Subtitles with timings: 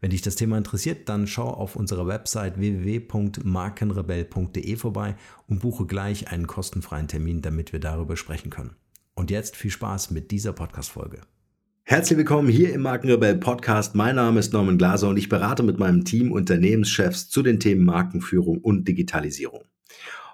[0.00, 5.16] Wenn dich das Thema interessiert, dann schau auf unserer Website www.markenrebell.de vorbei
[5.48, 8.76] und buche gleich einen kostenfreien Termin, damit wir darüber sprechen können.
[9.14, 11.22] Und jetzt viel Spaß mit dieser Podcast-Folge.
[11.82, 13.96] Herzlich willkommen hier im Markenrebell Podcast.
[13.96, 17.84] Mein Name ist Norman Glaser und ich berate mit meinem Team Unternehmenschefs zu den Themen
[17.84, 19.64] Markenführung und Digitalisierung.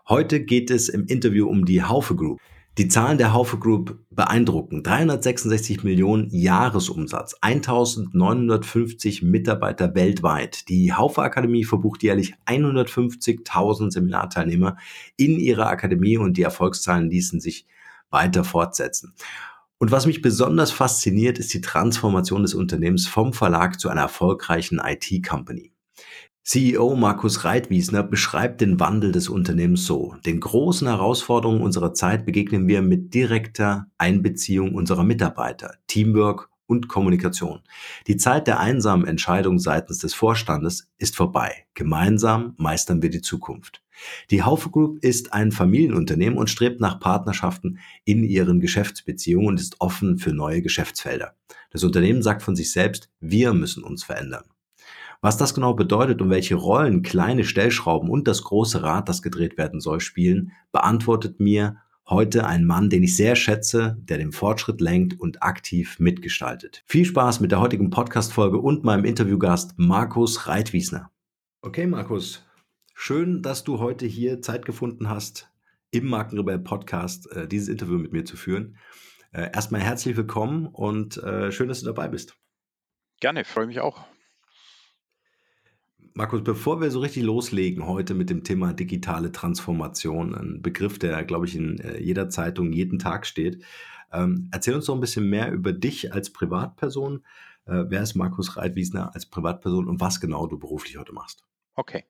[0.06, 2.38] Heute geht es im Interview um die Haufe Group.
[2.76, 4.82] Die Zahlen der Haufe Group beeindrucken.
[4.82, 10.68] 366 Millionen Jahresumsatz, 1950 Mitarbeiter weltweit.
[10.68, 14.76] Die Haufe Akademie verbucht jährlich 150.000 Seminarteilnehmer
[15.16, 17.64] in ihrer Akademie und die Erfolgszahlen ließen sich
[18.10, 19.14] weiter fortsetzen.
[19.78, 24.80] Und was mich besonders fasziniert, ist die Transformation des Unternehmens vom Verlag zu einer erfolgreichen
[24.84, 25.73] IT-Company.
[26.46, 30.14] CEO Markus Reitwiesner beschreibt den Wandel des Unternehmens so.
[30.26, 37.60] Den großen Herausforderungen unserer Zeit begegnen wir mit direkter Einbeziehung unserer Mitarbeiter, Teamwork und Kommunikation.
[38.08, 41.64] Die Zeit der einsamen Entscheidung seitens des Vorstandes ist vorbei.
[41.72, 43.82] Gemeinsam meistern wir die Zukunft.
[44.30, 49.80] Die Haufe Group ist ein Familienunternehmen und strebt nach Partnerschaften in ihren Geschäftsbeziehungen und ist
[49.80, 51.36] offen für neue Geschäftsfelder.
[51.70, 54.44] Das Unternehmen sagt von sich selbst, wir müssen uns verändern.
[55.24, 59.56] Was das genau bedeutet und welche Rollen kleine Stellschrauben und das große Rad, das gedreht
[59.56, 64.82] werden soll, spielen, beantwortet mir heute ein Mann, den ich sehr schätze, der den Fortschritt
[64.82, 66.84] lenkt und aktiv mitgestaltet.
[66.84, 71.10] Viel Spaß mit der heutigen Podcast-Folge und meinem Interviewgast Markus Reitwiesner.
[71.62, 72.44] Okay, Markus,
[72.92, 75.50] schön, dass du heute hier Zeit gefunden hast,
[75.90, 78.76] im Markenrebell Podcast äh, dieses Interview mit mir zu führen.
[79.32, 82.36] Äh, erstmal herzlich willkommen und äh, schön, dass du dabei bist.
[83.20, 84.04] Gerne, freue mich auch.
[86.16, 91.24] Markus, bevor wir so richtig loslegen heute mit dem Thema digitale Transformation, ein Begriff, der,
[91.24, 93.64] glaube ich, in äh, jeder Zeitung jeden Tag steht,
[94.12, 97.24] ähm, erzähl uns doch ein bisschen mehr über dich als Privatperson.
[97.66, 101.42] Äh, wer ist Markus Reitwiesner als Privatperson und was genau du beruflich heute machst?
[101.74, 102.04] Okay.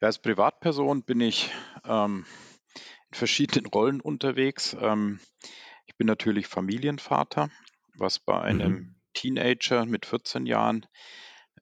[0.00, 1.50] Ja, als Privatperson bin ich
[1.84, 2.24] ähm,
[3.10, 4.74] in verschiedenen Rollen unterwegs.
[4.80, 5.20] Ähm,
[5.84, 7.50] ich bin natürlich Familienvater,
[7.98, 8.94] was bei einem mhm.
[9.12, 10.86] Teenager mit 14 Jahren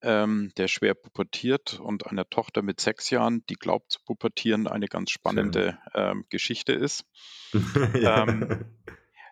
[0.04, 4.86] ähm, der schwer pubertiert und einer Tochter mit sechs Jahren, die glaubt zu pubertieren, eine
[4.86, 7.04] ganz spannende ähm, Geschichte ist.
[8.00, 8.28] ja.
[8.28, 8.66] ähm,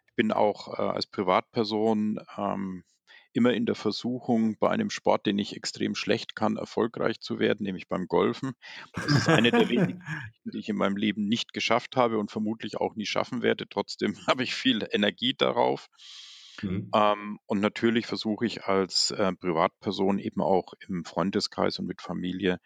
[0.08, 2.84] ich bin auch äh, als Privatperson ähm,
[3.32, 7.64] immer in der Versuchung, bei einem Sport, den ich extrem schlecht kann, erfolgreich zu werden,
[7.64, 8.52] nämlich beim Golfen.
[8.92, 12.30] Das ist eine der wenigen Geschichten, die ich in meinem Leben nicht geschafft habe und
[12.30, 13.68] vermutlich auch nie schaffen werde.
[13.68, 15.88] Trotzdem habe ich viel Energie darauf.
[16.60, 16.90] Mhm.
[16.94, 22.60] Ähm, und natürlich versuche ich als äh, Privatperson eben auch im Freundeskreis und mit Familie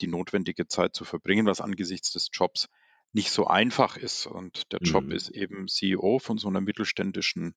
[0.00, 2.68] die notwendige Zeit zu verbringen, was angesichts des Jobs
[3.12, 4.26] nicht so einfach ist.
[4.26, 5.12] Und der Job mhm.
[5.12, 7.54] ist eben CEO von so einer mittelständischen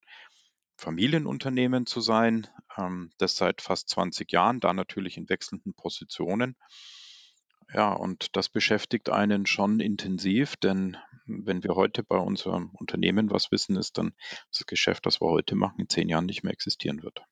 [0.78, 2.48] Familienunternehmen zu sein,
[2.78, 6.58] ähm, das seit fast 20 Jahren, da natürlich in wechselnden Positionen.
[7.73, 13.51] Ja, und das beschäftigt einen schon intensiv, denn wenn wir heute bei unserem Unternehmen was
[13.51, 14.13] wissen, ist dann
[14.51, 17.23] das Geschäft, das wir heute machen, in zehn Jahren nicht mehr existieren wird.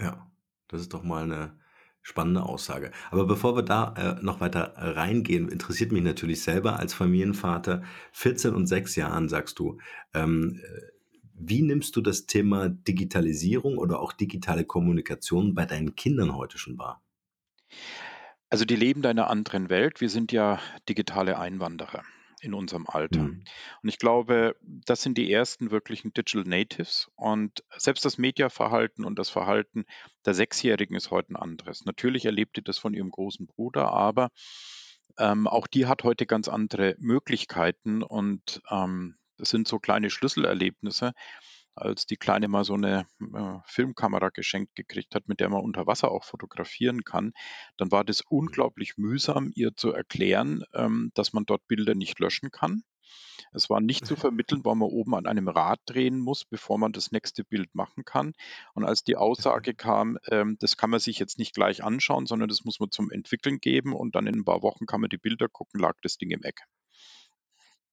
[0.00, 0.30] Ja,
[0.68, 1.58] das ist doch mal eine
[2.06, 2.92] Spannende Aussage.
[3.10, 7.82] Aber bevor wir da äh, noch weiter reingehen, interessiert mich natürlich selber als Familienvater,
[8.12, 9.78] 14 und 6 Jahren sagst du,
[10.12, 10.60] ähm,
[11.32, 16.76] wie nimmst du das Thema Digitalisierung oder auch digitale Kommunikation bei deinen Kindern heute schon
[16.76, 17.02] wahr?
[18.54, 20.00] Also die leben in einer anderen Welt.
[20.00, 22.04] Wir sind ja digitale Einwanderer
[22.40, 23.22] in unserem Alter.
[23.22, 23.44] Mhm.
[23.82, 27.10] Und ich glaube, das sind die ersten wirklichen Digital Natives.
[27.16, 29.86] Und selbst das Mediaverhalten und das Verhalten
[30.24, 31.84] der Sechsjährigen ist heute ein anderes.
[31.84, 34.28] Natürlich erlebt ihr das von ihrem großen Bruder, aber
[35.18, 41.12] ähm, auch die hat heute ganz andere Möglichkeiten und ähm, das sind so kleine Schlüsselerlebnisse,
[41.74, 45.86] als die Kleine mal so eine äh, Filmkamera geschenkt gekriegt hat, mit der man unter
[45.86, 47.32] Wasser auch fotografieren kann,
[47.76, 52.50] dann war das unglaublich mühsam, ihr zu erklären, ähm, dass man dort Bilder nicht löschen
[52.50, 52.82] kann.
[53.52, 56.92] Es war nicht zu vermitteln, weil man oben an einem Rad drehen muss, bevor man
[56.92, 58.32] das nächste Bild machen kann.
[58.74, 62.48] Und als die Aussage kam, ähm, das kann man sich jetzt nicht gleich anschauen, sondern
[62.48, 65.18] das muss man zum Entwickeln geben und dann in ein paar Wochen kann man die
[65.18, 66.62] Bilder gucken, lag das Ding im Eck.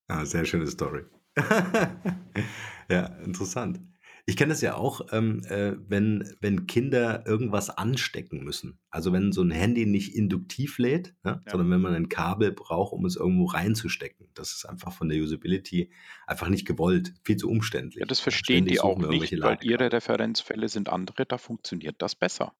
[0.07, 1.05] Ah, sehr schöne Story.
[2.89, 3.79] Ja, interessant.
[4.25, 8.79] Ich kenne das ja auch, ähm, äh, wenn, wenn Kinder irgendwas anstecken müssen.
[8.89, 11.51] Also wenn so ein Handy nicht induktiv lädt, ne, Ja.
[11.51, 14.27] sondern wenn man ein Kabel braucht, um es irgendwo reinzustecken.
[14.33, 15.91] Das ist einfach von der Usability
[16.27, 18.01] einfach nicht gewollt, viel zu umständlich.
[18.01, 22.53] Ja, das verstehen die auch nicht, weil ihre Referenzfälle sind andere, da funktioniert das besser.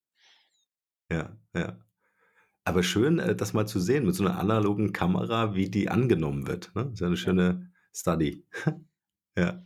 [1.10, 1.78] Ja, ja.
[2.64, 6.46] Aber schön, äh, das mal zu sehen mit so einer analogen Kamera, wie die angenommen
[6.46, 6.74] wird.
[6.74, 6.84] Ne?
[6.84, 8.44] Das ist ja eine schöne Study.
[9.36, 9.62] ja.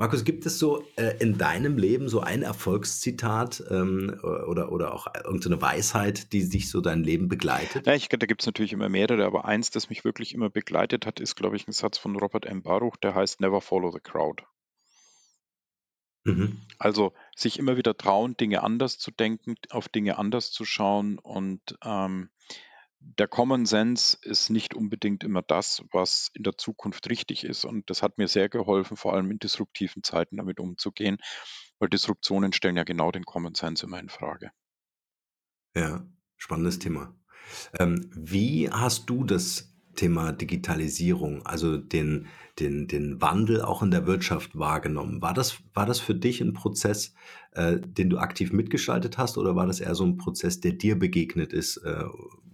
[0.00, 5.08] Markus, gibt es so äh, in deinem Leben so ein Erfolgszitat ähm, oder, oder auch
[5.24, 7.84] irgendeine Weisheit, die sich so dein Leben begleitet?
[7.84, 11.04] Ja, ich, da gibt es natürlich immer mehrere, aber eins, das mich wirklich immer begleitet
[11.04, 12.62] hat, ist, glaube ich, ein Satz von Robert M.
[12.62, 14.44] Baruch, der heißt Never follow the crowd.
[16.22, 16.60] Mhm.
[16.78, 21.76] Also sich immer wieder trauen, Dinge anders zu denken, auf Dinge anders zu schauen und
[21.82, 22.30] ähm,
[23.00, 27.64] der Common Sense ist nicht unbedingt immer das, was in der Zukunft richtig ist.
[27.64, 31.18] Und das hat mir sehr geholfen, vor allem in disruptiven Zeiten damit umzugehen,
[31.78, 34.50] weil Disruptionen stellen ja genau den Common Sense immer in Frage.
[35.76, 36.06] Ja,
[36.36, 37.14] spannendes Thema.
[37.78, 42.26] Ähm, wie hast du das Thema Digitalisierung, also den,
[42.58, 45.22] den, den Wandel auch in der Wirtschaft wahrgenommen?
[45.22, 47.14] War das, war das für dich ein Prozess,
[47.52, 50.98] äh, den du aktiv mitgestaltet hast, oder war das eher so ein Prozess, der dir
[50.98, 52.04] begegnet ist, äh,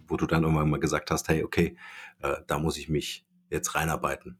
[0.07, 1.77] wo du dann irgendwann mal gesagt hast, hey, okay,
[2.21, 4.37] äh, da muss ich mich jetzt reinarbeiten?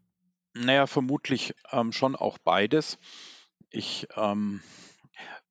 [0.53, 2.97] Naja, vermutlich ähm, schon auch beides.
[3.69, 4.61] Ich ähm,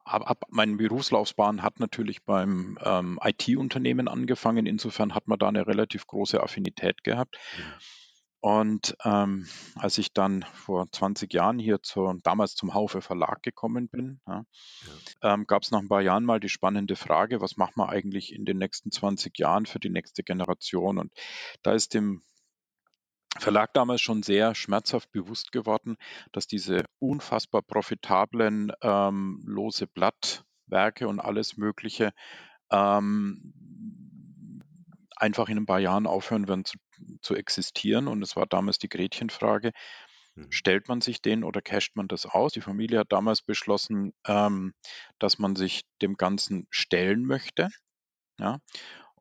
[0.05, 4.67] habe hab, meine Berufslaufbahn hat natürlich beim ähm, IT-Unternehmen angefangen.
[4.67, 7.39] Insofern hat man da eine relativ große Affinität gehabt.
[7.57, 7.63] Mhm.
[8.45, 13.89] Und ähm, als ich dann vor 20 Jahren hier zur, damals zum Haufe Verlag gekommen
[13.89, 14.45] bin, ja,
[15.23, 15.33] ja.
[15.33, 18.35] ähm, gab es nach ein paar Jahren mal die spannende Frage, was machen wir eigentlich
[18.35, 20.99] in den nächsten 20 Jahren für die nächste Generation?
[20.99, 21.11] Und
[21.63, 22.23] da ist dem
[23.39, 25.97] Verlag damals schon sehr schmerzhaft bewusst geworden,
[26.33, 32.13] dass diese unfassbar profitablen ähm, lose Blattwerke und alles Mögliche
[32.71, 33.55] ähm,
[35.17, 36.77] einfach in ein paar Jahren aufhören werden zu,
[37.21, 38.09] zu existieren.
[38.09, 39.73] Und es war damals die Gretchenfrage,
[40.35, 40.51] mhm.
[40.51, 42.53] stellt man sich den oder casht man das aus?
[42.53, 44.75] Die Familie hat damals beschlossen, ähm,
[45.19, 47.69] dass man sich dem Ganzen stellen möchte.
[48.39, 48.59] Ja?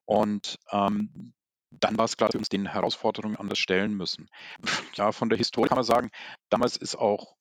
[0.05, 1.33] Und ähm,
[1.71, 4.29] dann war es klar, dass wir uns den Herausforderungen anders stellen müssen.
[4.95, 6.11] Ja, von der Historie kann man sagen,
[6.49, 7.35] damals ist auch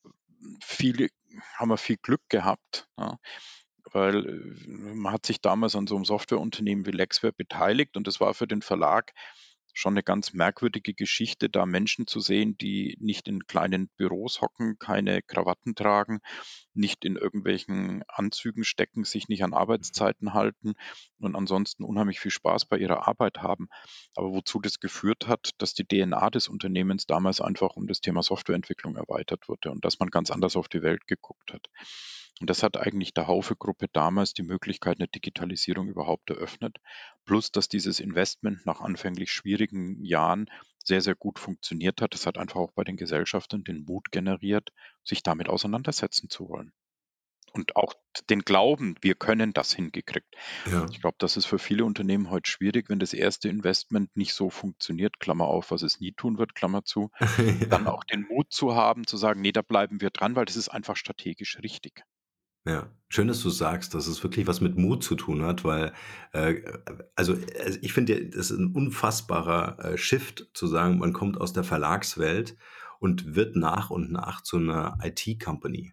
[0.62, 1.10] viel,
[1.54, 2.88] haben wir viel Glück gehabt.
[2.98, 3.18] Ja
[3.92, 8.20] weil äh, man hat sich damals an so einem Softwareunternehmen wie Lexware beteiligt und das
[8.20, 9.12] war für den Verlag
[9.72, 14.78] schon eine ganz merkwürdige Geschichte, da Menschen zu sehen, die nicht in kleinen Büros hocken,
[14.78, 16.20] keine Krawatten tragen,
[16.74, 20.74] nicht in irgendwelchen Anzügen stecken, sich nicht an Arbeitszeiten halten
[21.18, 23.68] und ansonsten unheimlich viel Spaß bei ihrer Arbeit haben.
[24.14, 28.22] Aber wozu das geführt hat, dass die DNA des Unternehmens damals einfach um das Thema
[28.22, 31.68] Softwareentwicklung erweitert wurde und dass man ganz anders auf die Welt geguckt hat.
[32.40, 36.78] Und das hat eigentlich der Haufe-Gruppe damals die Möglichkeit einer Digitalisierung überhaupt eröffnet.
[37.24, 40.46] Plus, dass dieses Investment nach anfänglich schwierigen Jahren
[40.84, 42.14] sehr, sehr gut funktioniert hat.
[42.14, 44.70] Das hat einfach auch bei den Gesellschaften den Mut generiert,
[45.04, 46.72] sich damit auseinandersetzen zu wollen.
[47.52, 47.94] Und auch
[48.30, 50.34] den Glauben, wir können das hingekriegt.
[50.70, 50.86] Ja.
[50.90, 54.48] Ich glaube, das ist für viele Unternehmen heute schwierig, wenn das erste Investment nicht so
[54.48, 57.66] funktioniert, Klammer auf, was es nie tun wird, Klammer zu, ja.
[57.66, 60.56] dann auch den Mut zu haben, zu sagen, nee, da bleiben wir dran, weil das
[60.56, 62.04] ist einfach strategisch richtig.
[62.64, 65.92] Ja, schön, dass du sagst, dass es wirklich was mit Mut zu tun hat, weil,
[66.32, 66.62] äh,
[67.16, 71.52] also äh, ich finde, das ist ein unfassbarer äh, Shift zu sagen, man kommt aus
[71.52, 72.56] der Verlagswelt
[73.00, 75.92] und wird nach und nach zu einer IT-Company.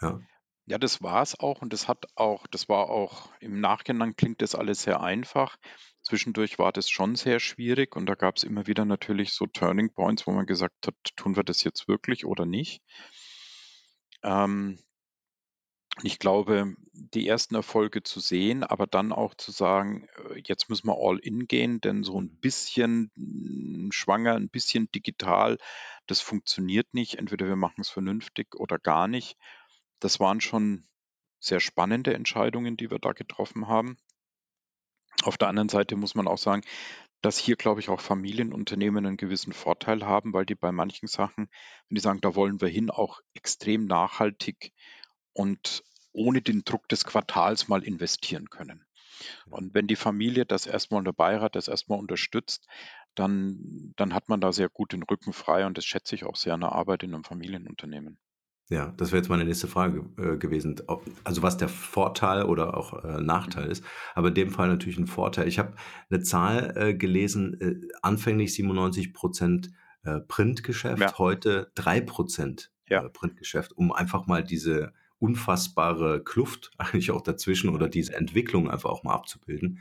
[0.00, 0.20] Ja.
[0.66, 4.40] Ja, das war es auch und das hat auch das war auch im Nachhinein klingt
[4.42, 5.56] das alles sehr einfach.
[6.02, 9.92] Zwischendurch war das schon sehr schwierig und da gab es immer wieder natürlich so Turning
[9.92, 12.82] Points, wo man gesagt hat: „Tun wir das jetzt wirklich oder nicht?“
[14.22, 14.78] Ähm
[16.02, 20.86] ich glaube, die ersten Erfolge zu sehen, aber dann auch zu sagen, äh, jetzt müssen
[20.88, 22.40] wir all in gehen, denn so ein Mhm.
[22.40, 25.58] bisschen, hm, schwanger, ein bisschen digital,
[26.06, 27.16] das funktioniert nicht.
[27.16, 29.36] Entweder wir machen es vernünftig oder gar nicht.
[30.00, 30.88] Das waren schon
[31.40, 33.98] sehr spannende Entscheidungen, die wir da getroffen haben.
[35.22, 36.62] Auf der anderen Seite muss man auch sagen,
[37.22, 41.48] dass hier, glaube ich, auch Familienunternehmen einen gewissen Vorteil haben, weil die bei manchen Sachen,
[41.88, 44.72] wenn die sagen: „Da wollen wir hin“, auch extrem nachhaltig
[45.32, 48.84] und ohne den Druck des Quartals mal investieren können.
[49.46, 49.58] Ja.
[49.58, 52.66] Und wenn die Familie das erstmal und der Beirat das erstmal unterstützt,
[53.14, 56.36] dann dann hat man da sehr gut den Rücken frei und das schätze ich auch
[56.36, 58.18] sehr an der Arbeit in einem Familienunternehmen.
[58.70, 60.76] Ja, das wäre jetzt meine nächste Frage, äh, gewesen,
[61.24, 63.22] also, was der Vorteil oder auch, äh, Mhm.
[63.22, 63.82] Nachteil ist,
[64.14, 65.48] aber in dem Fall natürlich ein Vorteil.
[65.48, 65.74] Ich habe
[66.10, 69.14] eine Zahl, äh, gelesen, anfänglich 97
[70.04, 70.20] äh,
[70.94, 72.02] Ja, Printgeschäft, heute 3
[72.88, 78.70] ja, äh, Printgeschäft, um einfach mal diese unfassbare Kluft eigentlich auch dazwischen oder diese Entwicklung
[78.70, 79.80] einfach auch mal abzubilden,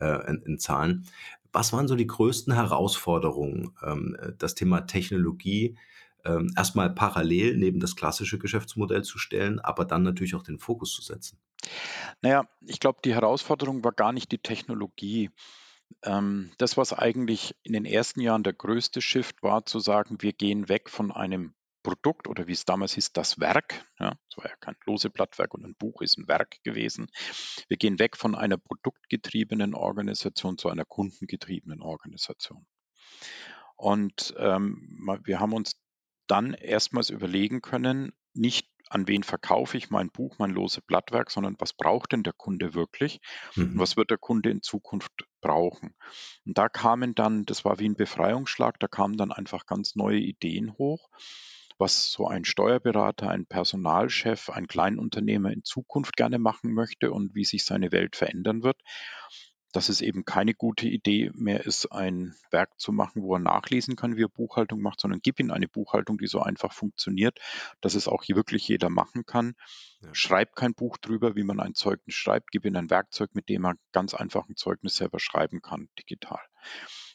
[0.00, 1.06] äh, in in Zahlen.
[1.52, 5.76] Was waren so die größten Herausforderungen, ähm, äh, das Thema Technologie
[6.24, 10.94] ähm, erst parallel neben das klassische Geschäftsmodell zu stellen, aber dann natürlich auch den Fokus
[10.94, 11.38] zu setzen.
[12.20, 15.30] Na ja, ich glaube, die Herausforderung war gar nicht die Technologie.
[16.02, 20.32] Ähm, das, was eigentlich in den ersten Jahren der größte Shift war, zu sagen, wir
[20.32, 23.86] gehen weg von einem Produkt oder wie es damals hieß, das Werk.
[23.98, 27.08] Ja, es war ja kein lose Blattwerk und ein Buch ist ein Werk gewesen.
[27.68, 32.66] Wir gehen weg von einer produktgetriebenen Organisation zu einer kundengetriebenen Organisation.
[33.76, 35.72] Und ähm, wir haben uns
[36.28, 41.56] dann erstmals überlegen können, nicht an wen verkaufe ich mein Buch, mein lose Blattwerk, sondern
[41.58, 43.20] was braucht denn der Kunde wirklich
[43.56, 43.78] und Mhm.
[43.78, 45.94] was wird der Kunde in Zukunft brauchen.
[46.44, 50.18] Und da kamen dann, das war wie ein Befreiungsschlag, da kamen dann einfach ganz neue
[50.18, 51.08] Ideen hoch,
[51.82, 57.44] was so ein Steuerberater, ein Personalchef, ein Kleinunternehmer in Zukunft gerne machen möchte und wie
[57.44, 58.80] sich seine Welt verändern wird
[59.72, 63.96] dass es eben keine gute Idee mehr ist, ein Werk zu machen, wo er nachlesen
[63.96, 67.40] kann, wie er Buchhaltung macht, sondern gib ihm eine Buchhaltung, die so einfach funktioniert,
[67.80, 69.54] dass es auch hier wirklich jeder machen kann.
[70.02, 70.10] Ja.
[70.12, 73.64] Schreib kein Buch drüber, wie man ein Zeugnis schreibt, gib ihm ein Werkzeug, mit dem
[73.64, 76.40] er ganz einfach ein Zeugnis selber schreiben kann, digital.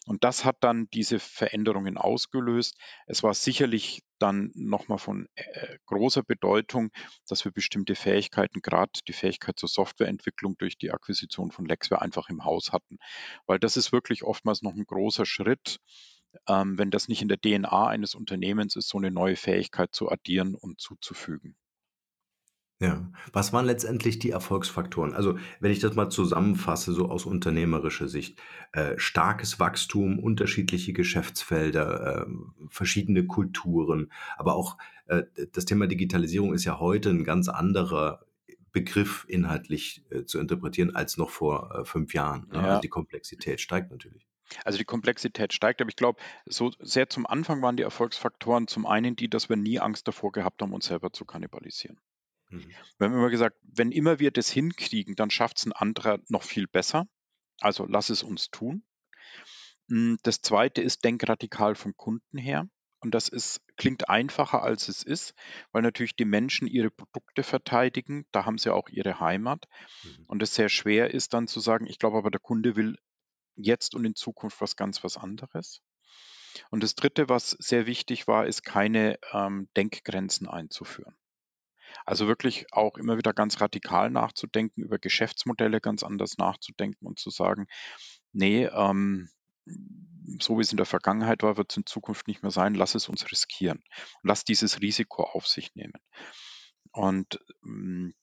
[0.07, 2.77] Und das hat dann diese Veränderungen ausgelöst.
[3.07, 6.91] Es war sicherlich dann nochmal von äh, großer Bedeutung,
[7.27, 12.29] dass wir bestimmte Fähigkeiten, gerade die Fähigkeit zur Softwareentwicklung durch die Akquisition von Lexware einfach
[12.29, 12.97] im Haus hatten.
[13.45, 15.79] Weil das ist wirklich oftmals noch ein großer Schritt,
[16.47, 20.09] ähm, wenn das nicht in der DNA eines Unternehmens ist, so eine neue Fähigkeit zu
[20.09, 21.57] addieren und zuzufügen.
[22.79, 23.11] Ja.
[23.33, 25.13] Was waren letztendlich die Erfolgsfaktoren?
[25.15, 28.39] Also, wenn ich das mal zusammenfasse, so aus unternehmerischer Sicht,
[28.71, 36.65] äh, starkes Wachstum, unterschiedliche Geschäftsfelder, ähm, verschiedene Kulturen, aber auch, äh, das Thema Digitalisierung ist
[36.65, 38.25] ja heute ein ganz anderer
[38.71, 42.63] Begriff inhaltlich, äh, zu interpretieren als noch vor, äh, 5 Jahren, ne?
[42.63, 44.27] Also, Ja, die Komplexität steigt natürlich.
[44.65, 48.85] also die Komplexität steigt, aber ich glaube, so sehr zum Anfang waren die Erfolgsfaktoren zum
[48.85, 51.99] einen die, dass wir nie Angst davor gehabt haben, uns selber zu kannibalisieren.
[52.49, 52.75] Mhm.
[52.97, 56.43] Wir haben immer gesagt, wenn immer wir das hinkriegen, dann schafft es ein anderer noch
[56.43, 57.07] viel besser.
[57.61, 58.83] Also lass es uns tun.
[59.89, 62.69] Hm, das Zweite ist, denk radikal vom Kunden her.
[62.99, 65.33] Und das ist klingt einfacher, als es ist,
[65.71, 68.25] weil natürlich die Menschen ihre Produkte verteidigen.
[68.31, 69.65] Da haben sie auch ihre Heimat.
[70.03, 70.27] Mhm.
[70.27, 72.97] Und es sehr schwer ist dann zu sagen: „Ich glaube aber, der Kunde will
[73.55, 75.81] jetzt und in Zukunft was ganz was anderes.“
[76.71, 81.17] Und das Dritte, was sehr wichtig war, ist, keine, ähm, Denkgrenzen einzuführen.
[82.05, 87.29] Also wirklich auch immer wieder ganz radikal nachzudenken, über Geschäftsmodelle ganz anders nachzudenken und zu
[87.29, 87.67] sagen:
[88.33, 89.29] „Ne, ähm,
[90.39, 92.75] so wie es in der Vergangenheit war, wird es in Zukunft nicht mehr sein.
[92.75, 93.83] Lass es uns riskieren.
[94.23, 95.93] Lass dieses Risiko auf sich nehmen.“
[96.91, 98.13] Und, hm,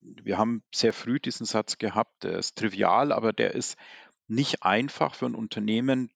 [0.00, 3.76] wir haben sehr früh diesen Satz gehabt, der ist trivial, aber der ist
[4.28, 6.10] nicht einfach für ein Unternehmen,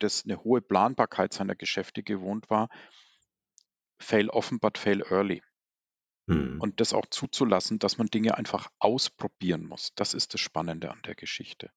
[0.00, 2.68] das eine hohe Planbarkeit seiner Geschäfte gewohnt war:
[4.00, 5.40] „Fail often, but fail early.“
[6.28, 6.60] Mhm.
[6.60, 9.92] Und das auch zuzulassen, dass man Dinge einfach ausprobieren muss.
[9.94, 11.70] Das ist das Spannende an der Geschichte.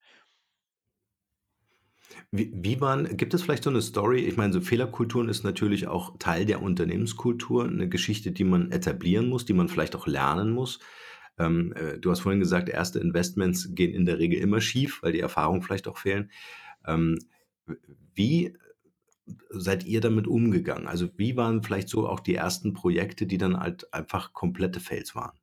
[2.33, 5.87] Wie wie waren gibt es vielleicht so 'ne Story ich meine, so Fehlerkulturen ist natürlich
[5.87, 10.51] auch Teil der Unternehmenskultur, 'ne Geschichte, die man etablieren muss, die man vielleicht auch lernen
[10.51, 10.79] muss.
[11.37, 15.11] Ähm, äh, du hast vorhin gesagt, erste Investments gehen in der Regel immer schief, weil
[15.11, 16.31] die Erfahrungen vielleicht auch fehlen.
[16.87, 17.17] Ähm,
[18.15, 18.57] wie
[19.49, 20.87] seid ihr damit umgegangen?
[20.87, 25.15] Also, wie waren vielleicht so auch die ersten Projekte, die dann halt einfach komplette Fails
[25.15, 25.39] waren?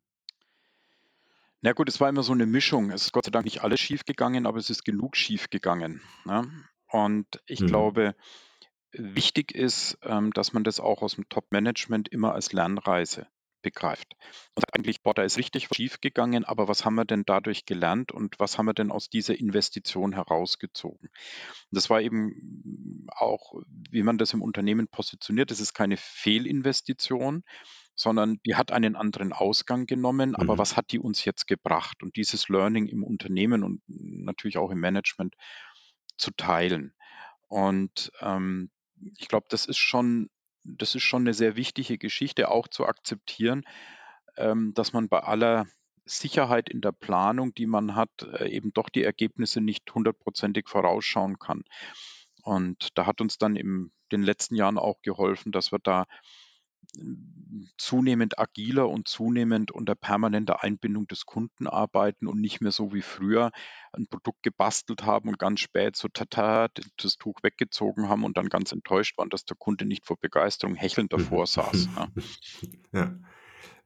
[1.61, 2.91] Na gut, es war immer so eine Mischung.
[2.91, 6.51] Es ist Gott sei Dank nicht alles schiefgegangen, aber es ist genug schiefgegangen, ne?
[6.91, 7.67] Und ich Mhm.
[7.67, 8.15] glaube,
[8.93, 13.27] wichtig ist, ähm, dass man das auch aus dem Top-Management immer als Lernreise
[13.69, 14.15] begreift.
[14.55, 17.67] Und sagt eigentlich: „Boah, da ist richtig was schiefgegangen, aber was haben wir denn dadurch
[17.67, 23.55] gelernt und was haben wir denn aus dieser Investition herausgezogen?“ Und das war eben auch,
[23.91, 25.51] wie man das im Unternehmen positioniert.
[25.51, 27.45] Das ist keine Fehlinvestition,
[27.95, 30.59] sondern die hat einen anderen Ausgang genommen, aber Mhm.
[30.59, 32.03] was hat die uns jetzt gebracht?
[32.03, 35.35] Und dieses Learning im Unternehmen und natürlich auch im Management
[36.17, 36.95] zu teilen.
[37.49, 38.71] Und, ähm,
[39.19, 40.31] ich glaube, das ist schon
[40.77, 43.65] das ist schon eine sehr wichtige Geschichte, auch zu akzeptieren,
[44.37, 45.67] ähm, dass man bei aller
[46.05, 51.39] Sicherheit in der Planung, die man hat, äh, eben doch die Ergebnisse nicht hundertprozentig vorausschauen
[51.39, 51.65] kann.
[52.43, 56.07] Und da hat uns dann in den letzten Jahren auch geholfen, dass wir da
[57.77, 63.03] zunehmend agiler und zunehmend unter permanenter Einbindung des Kunden arbeiten und nicht mehr so wie
[63.03, 63.51] früher
[63.93, 68.49] ein Produkt gebastelt haben und ganz spät so tata das Tuch weggezogen haben und dann
[68.49, 72.09] ganz enttäuscht waren, dass der Kunde nicht vor Begeisterung hechelnd davor saß, ja.
[72.93, 73.19] Ja.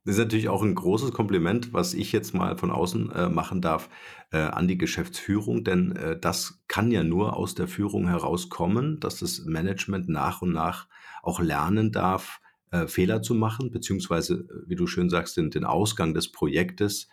[0.05, 3.63] Das ist natürlich auch ein großes Kompliment, was ich jetzt mal von außen, äh, machen
[3.63, 3.89] darf,
[4.33, 9.21] äh, an die Geschäftsführung, denn, äh, das kann ja nur aus der Führung herauskommen, dass
[9.21, 10.89] das Management nach und nach
[11.23, 12.41] auch lernen darf,
[12.73, 17.09] äh, Fehler zu machen, beziehungsweise, äh, wie du schön sagst, den den Ausgang des Projektes,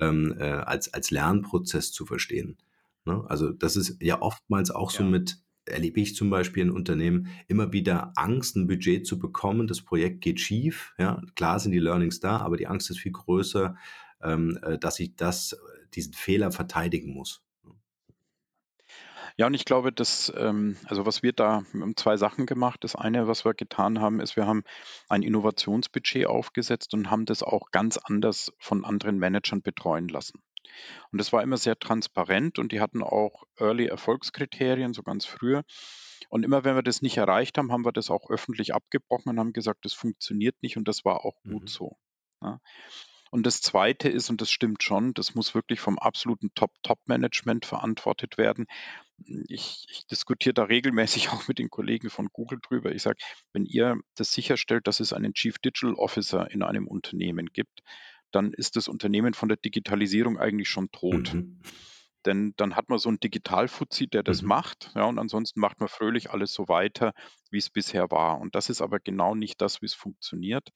[0.00, 2.58] ähm, äh, als als Lernprozess zu verstehen,
[3.04, 3.24] ne?
[3.28, 5.10] Also, das ist ja oftmals auch so Ja.
[5.10, 9.68] mit erlebe ich zum Beispiel in Unternehmen immer wieder Angst, ein Budget zu bekommen.
[9.68, 10.94] Das Projekt geht schief.
[10.98, 13.76] Ja, klar sind die Learnings da, aber die Angst ist viel größer,
[14.22, 15.56] ähm, äh, dass ich das,
[15.94, 17.44] diesen Fehler verteidigen muss.
[19.40, 22.84] Ja, und ich glaube, dass, ähm also, was wir da wir haben 2 Sachen gemacht.
[22.84, 24.64] Das eine, was wir getan haben, ist, wir haben
[25.08, 30.42] ein Innovationsbudget aufgesetzt und haben das auch ganz anders von anderen Managern betreuen lassen.
[31.12, 35.64] Und das war immer sehr transparent und die hatten auch Early-Erfolgskriterien, so ganz früher.
[36.28, 39.38] Und immer wenn wir das nicht erreicht haben, haben wir das auch öffentlich abgebrochen und
[39.40, 41.68] haben gesagt: „Das funktioniert nicht“, und das war auch gut Mhm.
[41.70, 41.96] so,
[42.42, 42.60] ja?
[43.30, 48.38] Und das Zweite ist, und das stimmt schon, das muss wirklich vom absoluten Top-Top-Management verantwortet
[48.38, 48.66] werden.
[49.26, 52.92] Hm, ich ich diskutiere da regelmäßig auch mit den Kollegen von Google drüber.
[52.94, 53.18] Ich sage:
[53.52, 57.80] „Wenn ihr das sicherstellt, dass es einen Chief Digital Officer in einem Unternehmen gibt,
[58.32, 61.60] dann ist das Unternehmen von der Digitalisierung eigentlich schon tot.“ Mhm.
[62.26, 64.46] Denn dann hat man so 'n Digital-Fuzzi, der das Mhm.
[64.46, 67.12] macht, ja, und ansonsten macht man fröhlich alles so weiter,
[67.50, 68.40] wie's bisher war.
[68.40, 70.68] Und das ist aber genau nicht das, wie's funktioniert.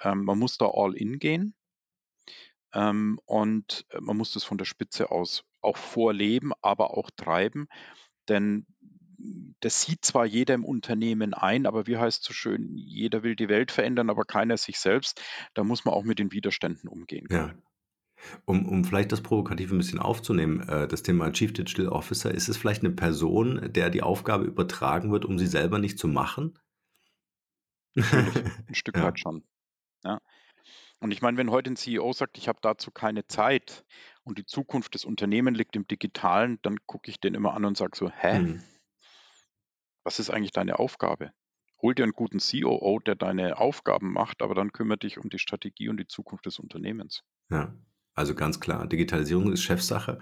[0.00, 1.54] Ähm, man muss da all in gehen.
[2.76, 7.68] Ähm, und, äh, man muss das von der Spitze aus auch vorleben, aber auch treiben,
[8.30, 8.66] denn
[9.60, 13.48] das sieht zwar jeder im Unternehmen ein, aber wie heißt's so schön: „Jeder will die
[13.50, 15.22] Welt verändern, aber keiner sich selbst.“
[15.54, 17.54] Da muss man auch mit den Widerständen umgehen Ja.
[18.46, 22.48] Um um vielleicht das Provokative 'n bisschen aufzunehmen, äh, das Thema Chief Digital Officer, ist
[22.48, 26.58] es vielleicht 'ne Person, der die Aufgabe übertragen wird, um sie selber nicht zu machen?
[28.12, 29.02] Natürlich, 'n Stück Ja.
[29.02, 29.44] weit schon,
[30.04, 30.20] ja.
[31.02, 33.84] Und ich meine, wenn heute 'n CEO sagt: „Ich habe dazu keine Zeit
[34.24, 37.76] und die Zukunft des Unternehmens liegt im Digitalen“, dann gucke ich den immer an und
[37.76, 38.66] sage so: „Hä?“ Mhm.
[40.06, 41.32] Was ist eigentlich deine Aufgabe?
[41.82, 45.40] Hol dir 'n guten COO, der deine Aufgaben macht, aber dann kümmere dich um die
[45.40, 47.22] Strategie und die Zukunft des Unternehmens.
[47.50, 47.74] Ja,
[48.14, 50.18] also ganz klar, Digitalisierung ist Chefsache.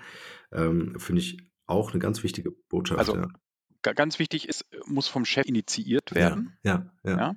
[0.53, 3.29] Ähm, finde ich auch 'ne ganz wichtige Botschaft, Also, ja.
[3.83, 7.19] ga ganz wichtig ist, äh, muss vom Chef initiiert Ja, werden, ja, ja.
[7.19, 7.35] ja?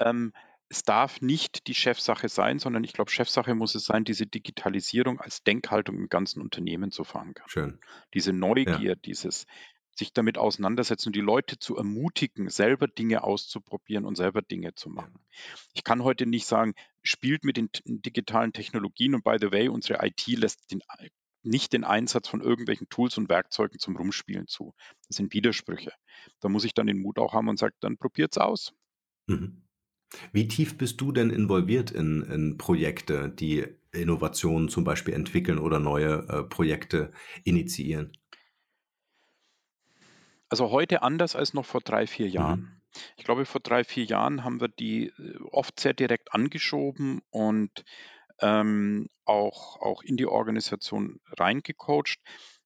[0.00, 0.32] Ähm,
[0.68, 5.20] es darf nicht die Chefsache sein, sondern ich glaube, Chefsache muss es sein, diese Digitalisierung
[5.20, 7.48] als Denkhaltung im ganzen Unternehmen zu verankern.
[7.48, 7.80] Schön.
[8.14, 8.32] Diese
[8.64, 8.86] Ja.
[8.86, 9.46] Neugier, dieses
[9.96, 14.90] sich damit auseinandersetzen und die Leute zu ermutigen, selber Dinge auszuprobieren und selber Dinge zu
[14.96, 15.08] Ja.
[15.08, 15.24] machen.
[15.74, 20.06] Ich kann heute nicht sagen: „Spielt mit den digitalen Technologien“ und by the way, unsere
[20.06, 20.82] IT lässt den
[21.42, 24.74] nicht den Einsatz von irgendwelchen Tools und Werkzeugen zum Rumspielen zu.
[25.08, 25.92] Das sind Widersprüche.
[26.40, 28.72] Da muss ich dann den Mut auch haben und sage: „Dann probiert's aus.“
[29.28, 29.67] Mhm.
[30.32, 35.78] Wie tief bist du denn involviert in in Projekte, die Innovationen zum Beispiel entwickeln oder
[35.80, 37.12] neue, äh, Projekte
[37.44, 38.12] initiieren?
[40.50, 42.58] Also, heute anders als noch vor 3, 4 Jahren.
[42.58, 42.80] Mhm.
[43.18, 47.84] Ich glaube, vor 3, 4 Jahren haben wir die, äh, oft sehr direkt angeschoben und,
[48.40, 52.18] ähm, auch auch in die Organisation reingecoacht.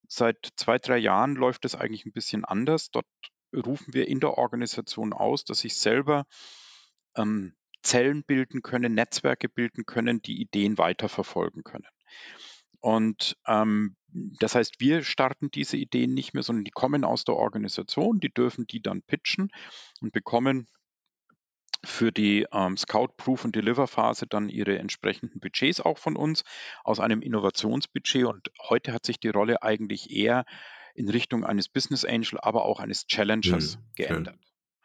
[0.09, 2.91] Seit 2, 3 Jahren läuft es eigentlich 'n bisschen anders.
[2.91, 3.07] Dort
[3.55, 6.27] rufen wir in der Organisation aus, dass sich selber,
[7.17, 11.89] ähm, Zellen bilden können, Netzwerke bilden können, die Ideen weiterverfolgen können.
[12.81, 17.37] Und, ähm, das heißt, wir starten diese Ideen nicht mehr, sondern die kommen aus der
[17.37, 19.51] Organisation, die dürfen die dann pitchen
[20.01, 20.69] und bekommen
[21.85, 26.45] für die ähm, Scout, Proof und Deliver Phase dann ihre entsprechenden Budgets auch von uns
[26.85, 28.25] aus einem Innovationsbudget.
[28.25, 30.45] Und heute hat sich die Rolle eigentlich eher
[30.95, 34.39] in Richtung eines Business Angel, aber auch eines Challengers Mhm, geändert.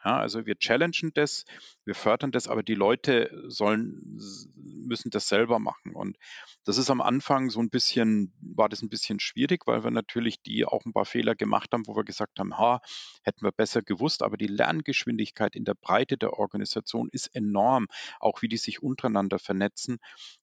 [0.04, 1.44] Ja, also wir challengen das,
[1.84, 4.20] wir fördern das, aber die Leute sollen,
[4.62, 5.94] müssen das selber machen.
[5.94, 6.16] Und
[6.64, 10.40] das ist am Anfang so ein bisschen, war das ein bisschen schwierig, weil wir natürlich
[10.40, 12.80] die auch ein paar Fehler gemacht haben, wo wir gesagt haben, ha,
[13.22, 17.88] hätten wir besser gewusst, aber die Lerngeschwindigkeit in der Breite der Organisation ist enorm,
[18.20, 19.98] auch wie die sich untereinander vernetzen.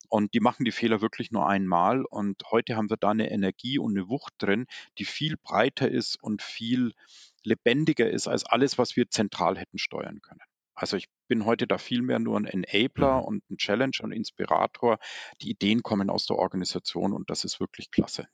[0.10, 2.04] Und die machen die Fehler wirklich nur einmal.
[2.04, 4.65] Und heute haben wir da eine Energie und eine Wucht drin,
[4.98, 6.91] die viel breiter ist und viel
[7.45, 10.41] lebendiger ist als alles, was wir zentral hätten steuern können.
[10.77, 13.25] Also ich bin heute da viel mehr nur ein Enabler Mhm.
[13.25, 14.97] und ein Challenger und Inspirator.
[15.41, 18.27] Die Ideen kommen aus der Organisation und das ist wirklich klasse.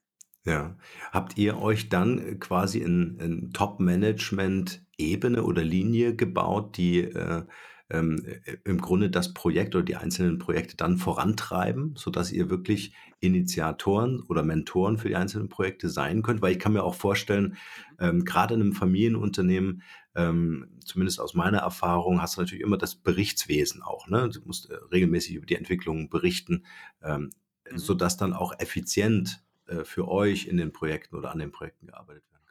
[0.44, 0.76] Ja.
[1.12, 7.44] Habt ihr euch dann quasi in, in Top-Management-Ebene oder Linie gebaut, die äh,
[7.92, 12.94] ähm, äh, im Grunde das Projekt oder die einzelnen Projekte dann vorantreiben, sodass ihr wirklich
[13.20, 16.42] Initiatoren oder Mentoren für die einzelnen Projekte sein könnt?
[16.42, 17.58] Weil ich kann mir auch vorstellen,
[18.00, 19.84] ähm, gerade in einem Familienunternehmen,
[20.16, 24.08] ähm, zumindest aus meiner Erfahrung, hast du natürlich immer das Berichtswesen auch.
[24.08, 24.30] Ne?
[24.30, 26.66] Du musst äh, regelmäßig über die Entwicklung berichten,
[27.02, 27.30] ähm,
[27.70, 27.78] Mhm.
[27.78, 32.24] sodass dann auch effizient äh, für euch in den Projekten oder an den Projekten gearbeitet
[32.32, 32.46] werden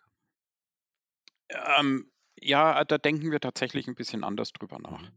[1.49, 5.03] Ähm, ja, da denken wir tatsächlich ein bisschen anders drüber nach.
[5.03, 5.13] Mhm.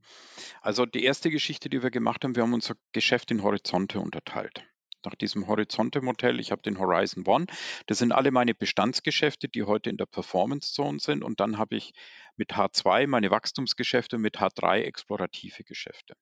[0.62, 4.64] Also die erste Geschichte, die wir gemacht haben, wir haben unser Geschäft in Horizonte unterteilt.
[5.06, 7.48] Nach diesem Horizonte-Modell, ich habe den Horizon One,
[7.88, 11.24] das sind alle meine Bestandsgeschäfte, die heute in der Performance Zone sind.
[11.24, 11.94] Und dann habe ich
[12.38, 16.16] mit H2 meine Wachstumsgeschäfte, mit H3 explorative Geschäfte.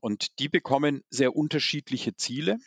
[0.00, 2.58] Und die bekommen sehr unterschiedliche Ziele.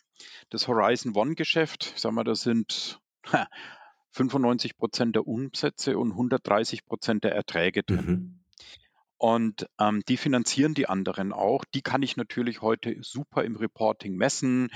[0.49, 3.01] Das Horizon One-Geschäft, ich sag mal, das sind
[4.15, 8.05] 95 Prozent der Umsätze und 130 Prozent der Erträge drin.
[8.05, 8.39] Mhm.
[9.17, 11.63] Und ähm, die finanzieren die anderen auch.
[11.73, 14.69] Die kann ich natürlich heute super im Reporting messen.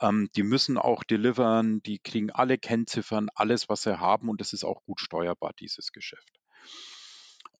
[0.00, 4.52] Ähm, die müssen auch delivern, die kriegen alle Kennziffern, alles, was sie haben und das
[4.52, 6.40] ist auch gut steuerbar, dieses Geschäft.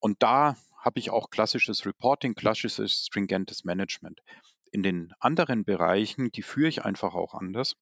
[0.00, 4.20] Und da habe ich auch klassisches Reporting, klassisches stringentes Management.
[4.70, 7.76] In den anderen Bereichen, die führe ich einfach auch anders.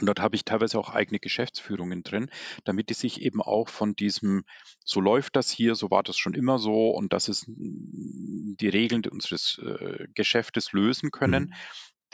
[0.00, 2.30] Und dort habe ich teilweise auch eigene Geschäftsführungen drin,
[2.64, 4.44] damit die sich eben auch von diesem,
[4.84, 9.04] so läuft das hier, so war das schon immer so und das ist die Regeln
[9.06, 11.44] unseres äh, Geschäftes lösen können.
[11.44, 11.54] Mhm.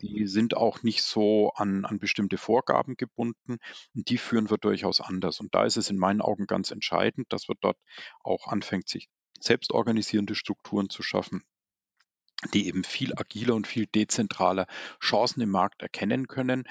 [0.01, 3.59] Die sind auch nicht so an, an bestimmte Vorgaben gebunden
[3.95, 5.39] und die führen wir durchaus anders.
[5.39, 7.77] Und da ist es in meinen Augen ganz entscheidend, dass wir dort
[8.23, 11.45] auch anfängt, sich selbstorganisierende Strukturen zu schaffen,
[12.55, 14.67] die eben viel agiler und viel dezentraler
[15.01, 16.65] Chancen im Markt erkennen können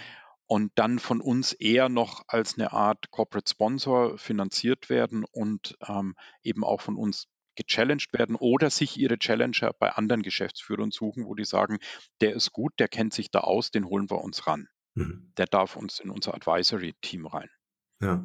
[0.51, 6.13] und dann von uns eher noch als eine Art Corporate Sponsor finanziert werden und ähm,
[6.43, 11.35] eben auch von uns gechallenged werden oder sich ihre Challenger bei anderen Geschäftsführern suchen, wo
[11.35, 11.79] die sagen,
[12.19, 14.67] der ist gut, der kennt sich da aus, den holen wir uns ran.
[14.93, 15.31] Mhm.
[15.37, 17.49] Der darf uns in unser Advisory-Team rein.
[18.01, 18.21] Ja.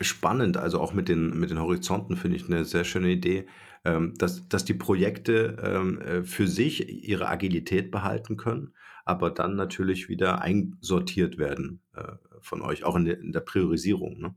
[0.00, 3.46] Spannend, also auch mit den, mit den Horizonten finde ich eine sehr schöne Idee,
[3.84, 9.56] ähm, dass, dass die Projekte ähm, äh, für sich ihre Agilität behalten können, aber dann
[9.56, 14.18] natürlich wieder einsortiert werden äh, von euch, auch in der, in der Priorisierung.
[14.20, 14.34] Ne?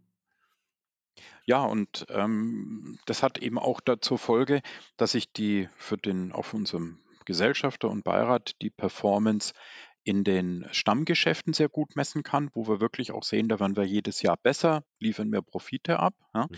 [1.46, 4.62] Ja, und ähm, das hat eben auch zur Folge,
[4.98, 9.54] dass ich die für den auf unserem Gesellschafter und Beirat die Performance
[10.04, 13.86] in den Stammgeschäften sehr gut messen kann, wo wir wirklich auch sehen, da werden wir
[13.86, 16.14] jedes Jahr besser, liefern mehr Profite ab.
[16.34, 16.48] Ja.
[16.50, 16.58] Mhm.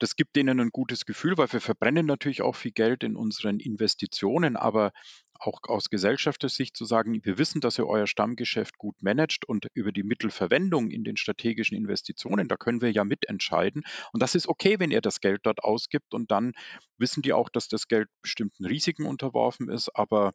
[0.00, 3.58] Das gibt denen ein gutes Gefühl, weil wir verbrennen natürlich auch viel Geld in unseren
[3.58, 4.92] Investitionen, aber
[5.40, 9.92] auch aus Gesellschaftersicht zu sagen, wir wissen, dass ihr euer Stammgeschäft gut managt und über
[9.92, 13.82] die Mittelverwendung in den strategischen Investitionen, da können wir ja mitentscheiden.
[14.12, 16.14] Und das ist okay, wenn ihr das Geld dort ausgibt.
[16.14, 16.52] Und dann
[16.96, 20.32] wissen die auch, dass das Geld bestimmten Risiken unterworfen ist, aber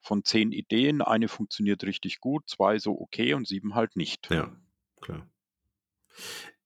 [0.00, 4.28] von zehn Ideen, eine funktioniert richtig gut, zwei so okay und sieben halt nicht.
[4.30, 4.54] Ja,
[5.00, 5.28] klar.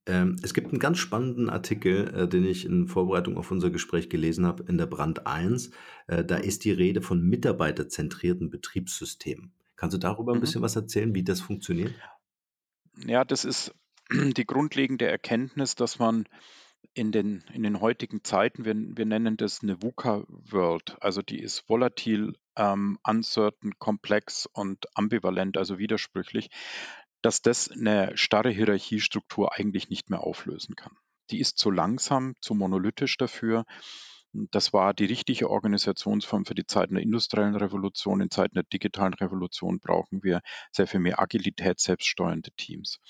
[0.07, 4.09] Ähm, es gibt einen ganz spannenden Artikel, äh, den ich in Vorbereitung auf unser Gespräch
[4.09, 5.71] gelesen habe, in der Brand 1.
[6.07, 9.53] Äh, da ist die Rede von mitarbeiterzentrierten Betriebssystemen.
[9.77, 10.41] Kannst du darüber ein Mhm.
[10.41, 11.95] bisschen was erzählen, wie das funktioniert?
[13.07, 13.75] Ja, das ist
[14.11, 16.25] die grundlegende Erkenntnis, dass man
[16.95, 21.69] in den, in den heutigen Zeiten, wir, wir nennen das eine VUCA-World, also die ist
[21.69, 26.51] volatil, ähm, uncertain, komplex und ambivalent, also widersprüchlich,
[27.23, 30.97] dass das eine starre Hierarchiestruktur eigentlich nicht mehr auflösen kann.
[31.31, 33.65] Die ist zu langsam, zu monolithisch dafür.
[34.33, 38.21] Das war die richtige Organisationsform für die Zeiten der industriellen Revolution.
[38.21, 43.01] In Zeiten der digitalen Revolution brauchen wir sehr viel mehr Agilität, selbststeuernde Teams.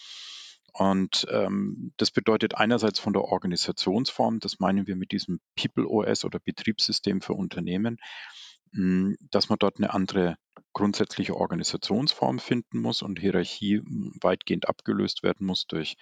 [0.73, 6.25] Und ähm, das bedeutet einerseits von der Organisationsform, das meinen wir mit diesem People OS
[6.25, 10.37] oder Betriebssystem für Unternehmen, hm, dass man dort eine andere
[10.73, 15.97] grundsätzliche Organisationsform finden muss und Hierarchie hm, weitgehend abgelöst werden muss durch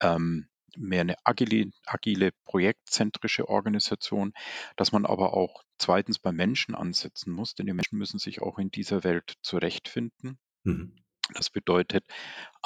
[0.00, 4.32] ähm, mehr eine agile, agile, projektzentrische Organisation,
[4.76, 8.58] dass man aber auch zweitens bei Menschen ansetzen muss, denn die Menschen müssen sich auch
[8.58, 10.38] in dieser Welt zurechtfinden.
[10.64, 11.05] Mhm.
[11.34, 12.04] Das bedeutet,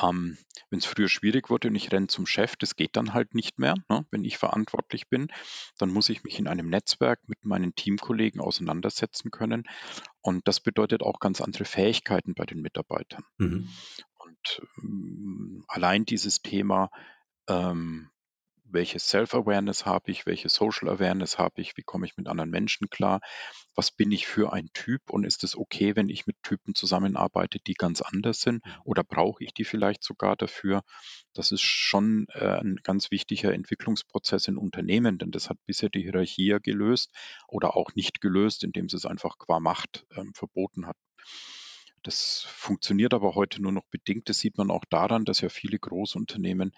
[0.03, 0.37] ähm,
[0.69, 3.59] wenn es früher schwierig wurde und ich renne zum Chef, das geht dann halt nicht
[3.59, 3.75] mehr.
[3.89, 4.07] Ne?
[4.11, 5.29] Wenn ich verantwortlich bin,
[5.79, 9.65] dann muss ich mich in einem Netzwerk mit meinen Teamkollegen auseinandersetzen können.
[10.21, 13.25] Und das bedeutet auch ganz andere Fähigkeiten bei den Mitarbeitern.
[13.39, 13.69] Mhm.
[14.19, 16.91] Und ähm, allein dieses Thema,
[17.49, 18.11] ähm,
[18.73, 22.89] welche Self-Awareness habe ich, welche Social Awareness habe ich, wie komme ich mit anderen Menschen
[22.91, 23.21] klar,
[23.75, 27.59] was bin ich für ein Typ und ist es okay, wenn ich mit Typen zusammenarbeite,
[27.59, 28.73] die ganz anders sind mhm.
[28.85, 30.83] oder brauche ich die vielleicht sogar dafür?
[31.33, 36.03] Das ist schon äh, ein ganz wichtiger Entwicklungsprozess in Unternehmen, denn das hat bisher die
[36.03, 37.13] Hierarchie ja gelöst
[37.49, 40.97] oder auch nicht gelöst, indem sie es einfach qua Macht ähm, verboten hat.
[42.03, 44.29] Das funktioniert aber heute nur noch bedingt.
[44.29, 46.73] Das sieht man auch daran, dass ja viele Großunternehmen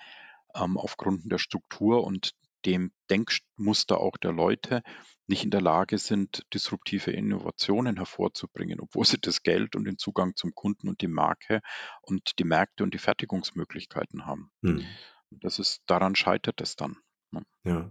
[0.54, 2.32] aufgrund der Struktur und
[2.64, 4.82] dem Denkmuster auch der Leute
[5.26, 10.36] nicht in der Lage sind, disruptive Innovationen hervorzubringen, obwohl sie das Geld und den Zugang
[10.36, 11.60] zum Kunden und die Marke
[12.02, 14.50] und die Märkte und die Fertigungsmöglichkeiten haben.
[14.62, 14.84] Hm.
[15.30, 16.98] Das ist, daran scheitert es dann.
[17.30, 17.42] Ne?
[17.64, 17.90] Ja.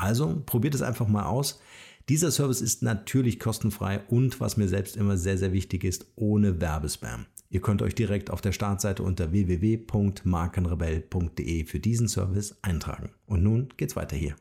[0.00, 1.60] Also probiert es einfach mal aus.
[2.08, 6.58] Dieser Service ist natürlich kostenfrei und was mir selbst immer sehr, sehr wichtig ist, ohne
[6.60, 7.26] Werbespam.
[7.50, 13.10] Ihr könnt euch direkt auf der Startseite unter www.markenrebell.de für diesen Service eintragen.
[13.26, 14.36] Und nun geht's weiter hier.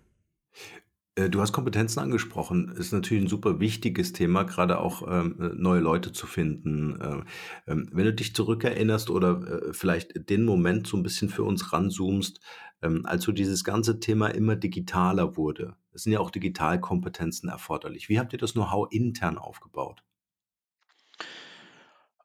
[1.15, 2.69] Äh, du hast Kompetenzen angesprochen.
[2.69, 6.98] Ist natürlich ein super wichtiges Thema, gerade auch ähm, neue Leute zu finden.
[7.02, 7.26] Ähm,
[7.67, 11.74] ähm wenn du dich zurückerinnerst oder äh, vielleicht den Moment so ein bisschen für uns
[11.74, 12.39] ranzoomst,
[12.81, 15.75] ähm, als so dieses ganze Thema immer digitaler wurde.
[15.91, 18.09] Es sind ja auch Digitalkompetenzen erforderlich.
[18.09, 20.03] Wie habt ihr das Know-how intern aufgebaut?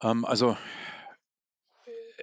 [0.03, 0.57] Ähm, also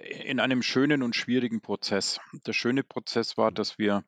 [0.02, 2.20] in einem schönen und schwierigen Prozess.
[2.46, 4.04] Der schöne Prozess war, dass wir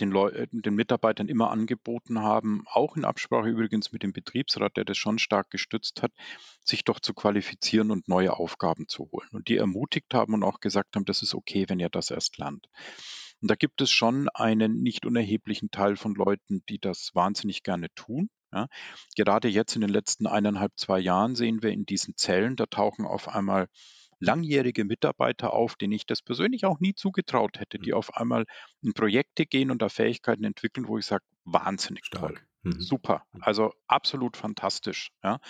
[0.00, 4.76] den, Leu äh, den Mitarbeitern immer angeboten haben, auch in Absprache übrigens mit dem Betriebsrat,
[4.76, 6.12] der das schon stark gestützt hat,
[6.64, 9.28] sich doch zu qualifizieren und neue Aufgaben zu holen.
[9.32, 12.38] Und die ermutigt haben und auch gesagt haben, das ist okay, wenn ihr das erst
[12.38, 12.68] lernt.
[13.40, 17.88] Und da gibt es schon einen nicht unerheblichen Teil von Leuten, die das wahnsinnig gerne
[17.94, 18.30] tun.
[18.52, 18.68] Ja.
[19.16, 23.04] Gerade jetzt in den letzten eineinhalb, zwei Jahren sehen wir in diesen Zellen, da tauchen
[23.04, 23.68] auf einmal
[24.22, 27.96] langjährige Mitarbeiter auf, denen ich das persönlich auch nie zugetraut hätte, die mhm.
[27.96, 28.44] auf einmal
[28.80, 32.20] in Projekte gehen und da Fähigkeiten entwickeln, wo ich sage, wahnsinnig Stark.
[32.22, 32.40] toll.
[32.62, 32.80] Mhm.
[32.80, 33.24] Super.
[33.32, 33.42] Mhm.
[33.42, 35.10] Also absolut fantastisch.
[35.22, 35.40] Ja.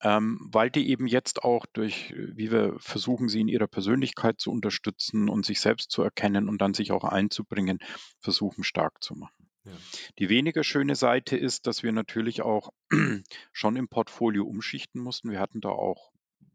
[0.00, 4.52] Ähm, weil die eben jetzt auch durch, wie wir versuchen, sie in ihrer Persönlichkeit zu
[4.52, 7.80] unterstützen und sich selbst zu erkennen und dann sich auch einzubringen,
[8.20, 9.48] versuchen stark zu machen.
[9.64, 9.72] Ja.
[10.18, 12.70] Die weniger schöne Seite ist, dass wir natürlich auch
[13.52, 15.30] schon im Portfolio umschichten mussten.
[15.30, 16.12] Wir hatten da auch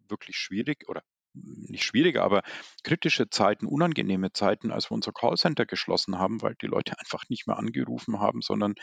[0.07, 1.03] wirklich schwierig oder
[1.33, 2.43] nicht schwierige, aber
[2.83, 7.47] kritische Zeiten, unangenehme Zeiten, als wir unser Callcenter geschlossen haben, weil die Leute einfach nicht
[7.47, 8.75] mehr angerufen haben, sondern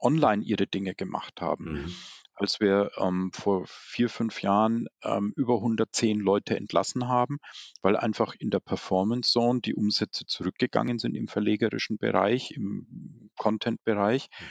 [0.00, 1.72] online ihre Dinge gemacht haben.
[1.72, 1.94] Mhm.
[2.36, 7.38] Als wir ähm, vor vier, fünf Jahren ähm, über 110 Leute entlassen haben,
[7.80, 14.28] weil einfach in der Performance Zone die Umsätze zurückgegangen sind im verlegerischen Bereich, im Content-Bereich.
[14.30, 14.44] Mhm.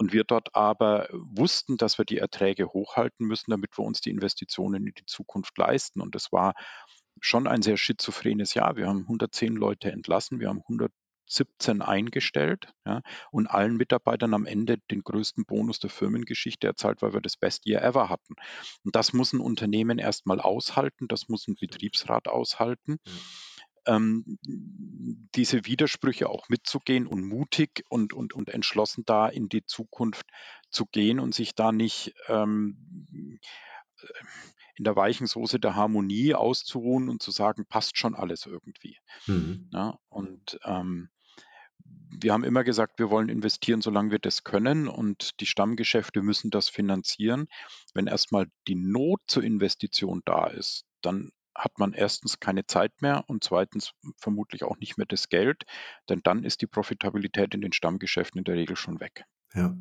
[0.00, 4.08] Und wir dort aber wussten, dass wir die Erträge hochhalten müssen, damit wir uns die
[4.08, 6.00] Investitionen in die Zukunft leisten.
[6.00, 6.54] Und das war
[7.20, 8.76] schon ein sehr schizophrenes Jahr.
[8.76, 14.78] Wir haben 110 Leute entlassen, wir haben 117 eingestellt ja, und allen Mitarbeitern am Ende
[14.90, 18.34] den größten Bonus der Firmengeschichte erzahlt, weil wir das Best Year ever hatten.
[18.84, 22.92] Und das muss ein Unternehmen erstmal aushalten, das muss ein Betriebsrat aushalten.
[22.92, 23.10] Mhm.
[23.86, 24.38] Ähm,
[25.34, 30.26] diese Widersprüche auch mitzugehen und mutig und, und, und entschlossen da in die Zukunft
[30.70, 33.38] zu gehen und sich da nicht ähm,
[34.80, 38.96] in der weichen Soße der Harmonie auszuruhen und zu sagen, passt schon alles irgendwie.
[39.26, 39.68] Mhm.
[39.74, 41.10] Ja, und ähm,
[42.18, 46.50] wir haben immer gesagt, wir wollen investieren, solange wir das können und die Stammgeschäfte müssen
[46.50, 47.46] das finanzieren.
[47.92, 53.24] Wenn erstmal die Not zur Investition da ist, dann hat man erstens keine Zeit mehr
[53.26, 55.64] und zweitens vermutlich auch nicht mehr das Geld,
[56.08, 59.24] denn dann ist die Profitabilität in den Stammgeschäften in der Regel schon weg.
[59.52, 59.76] Ja.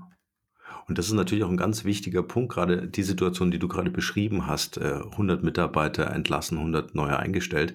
[0.88, 3.92] Und das ist natürlich auch ein ganz wichtiger Punkt, gerade die Situation, die du gerade
[3.92, 7.74] beschrieben hast, äh, 100 Mitarbeiter entlassen, 100 neue eingestellt,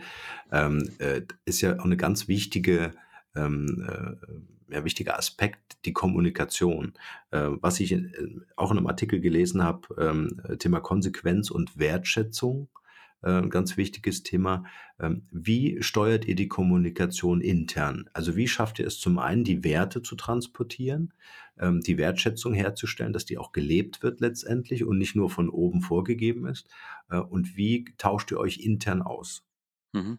[0.53, 2.93] ähm, äh, ist ja auch eine ganz wichtige
[3.37, 6.95] ähm, äh, ja, wichtiger Aspekt, die Kommunikation.
[7.31, 8.09] Äh, was ich äh,
[8.57, 12.69] auch in einem Artikel gelesen habe, ähm, Thema Konsequenz und Wertschätzung,
[13.23, 14.65] äh, ein ganz wichtiges Thema.
[15.33, 18.09] Wie steuert ihr die Kommunikation intern?
[18.13, 21.13] Also wie schafft ihr es zum einen, die Werte zu transportieren,
[21.59, 25.81] ähm, die Wertschätzung herzustellen, dass die auch gelebt wird letztendlich und nicht nur von oben
[25.81, 26.69] vorgegeben ist?
[27.11, 29.43] Äh, und wie tauscht ihr euch intern aus?
[29.93, 30.19] Mhm.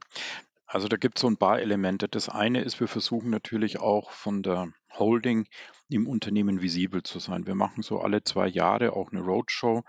[0.65, 2.07] Also da gibt es so ein paar Elemente.
[2.07, 5.47] Das eine ist, wir versuchen natürlich auch von der Holding
[5.89, 7.45] im Unternehmen visibel zu sein.
[7.45, 9.83] Wir machen so alle zwei Jahre auch eine Roadshow,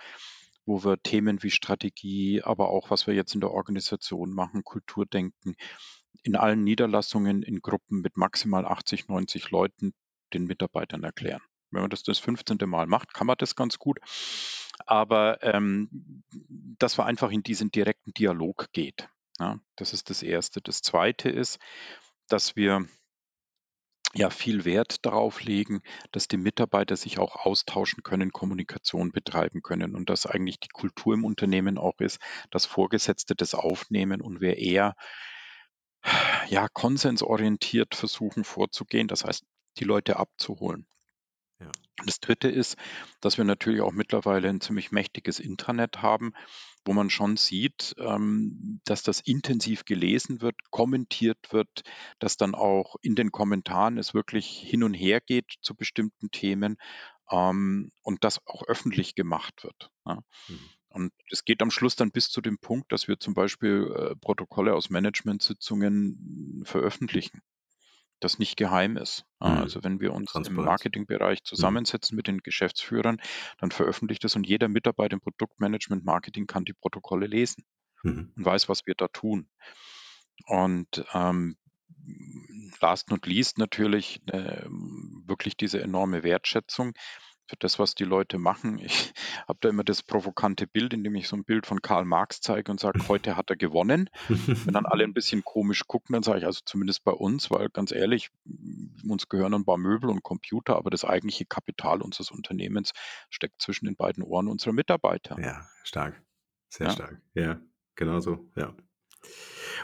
[0.66, 5.56] wo wir Themen wie Strategie, aber auch was wir jetzt in der Organisation machen, Kulturdenken,
[6.22, 9.94] in allen Niederlassungen in Gruppen mit maximal 80, 90 Leuten
[10.32, 11.42] den Mitarbeitern erklären.
[11.70, 12.58] Wenn man das das 15.
[12.66, 13.98] Mal macht, kann man das ganz gut.
[14.86, 16.22] Aber ähm,
[16.78, 19.08] dass man einfach in diesen direkten Dialog geht.
[19.38, 20.60] Ja, das ist das Erste.
[20.60, 21.58] Das Zweite ist,
[22.28, 22.86] dass wir
[24.14, 29.94] ja viel Wert darauf legen, dass die Mitarbeiter sich auch austauschen können, Kommunikation betreiben können
[29.94, 32.18] und dass eigentlich die Kultur im Unternehmen auch ist,
[32.50, 34.94] dass Vorgesetzte das aufnehmen und wir eher
[36.48, 39.44] ja konsensorientiert versuchen vorzugehen, das heißt,
[39.78, 40.86] die Leute abzuholen.
[41.60, 41.70] Ja.
[42.04, 42.76] Das dritte ist,
[43.20, 46.34] dass wir natürlich auch mittlerweile ein ziemlich mächtiges Intranet haben,
[46.84, 51.82] wo man schon sieht, ähm, dass das intensiv gelesen wird, kommentiert wird,
[52.18, 56.76] dass dann auch in den Kommentaren es wirklich hin und her geht zu bestimmten Themen
[57.30, 59.90] ähm, und das auch öffentlich gemacht wird.
[60.04, 60.22] Ja.
[60.48, 60.60] Mhm.
[60.90, 64.16] Und es geht am Schluss dann bis zu dem Punkt, dass wir zum Beispiel äh,
[64.16, 67.42] Protokolle aus Managementsitzungen veröffentlichen
[68.20, 69.24] das nicht geheim ist.
[69.40, 69.48] Mhm.
[69.48, 71.44] Also wenn wir uns im Marketingbereich mhm.
[71.44, 72.16] zusammensetzen mhm.
[72.16, 73.20] mit den Geschäftsführern,
[73.58, 77.64] dann veröffentlicht das und jeder Mitarbeiter im Produktmanagement Marketing kann die Protokolle lesen
[78.02, 78.32] mhm.
[78.36, 79.48] und weiß, was wir da tun.
[80.46, 81.56] Und ähm,
[82.80, 84.64] last not least natürlich äh,
[85.26, 86.92] wirklich diese enorme Wertschätzung
[87.46, 88.78] für das, was die Leute machen.
[88.86, 89.12] Ich
[89.48, 92.40] habe da immer das provokante Bild, in dem ich so ein Bild von Karl Marx
[92.40, 94.08] zeige und sage, heute hat er gewonnen.
[94.28, 97.68] Wenn dann alle ein bisschen komisch gucken, dann sage ich also zumindest bei uns, weil
[97.68, 98.30] ganz ehrlich,
[99.08, 102.92] uns gehören ein paar Möbel und Computer, aber das eigentliche Kapital unseres Unternehmens
[103.30, 105.36] steckt zwischen den beiden Ohren unserer Mitarbeiter.
[105.40, 106.22] Ja, stark.
[106.68, 106.92] Sehr ja.
[106.92, 107.22] stark.
[107.34, 107.60] Ja,
[107.94, 108.74] genau so, ja.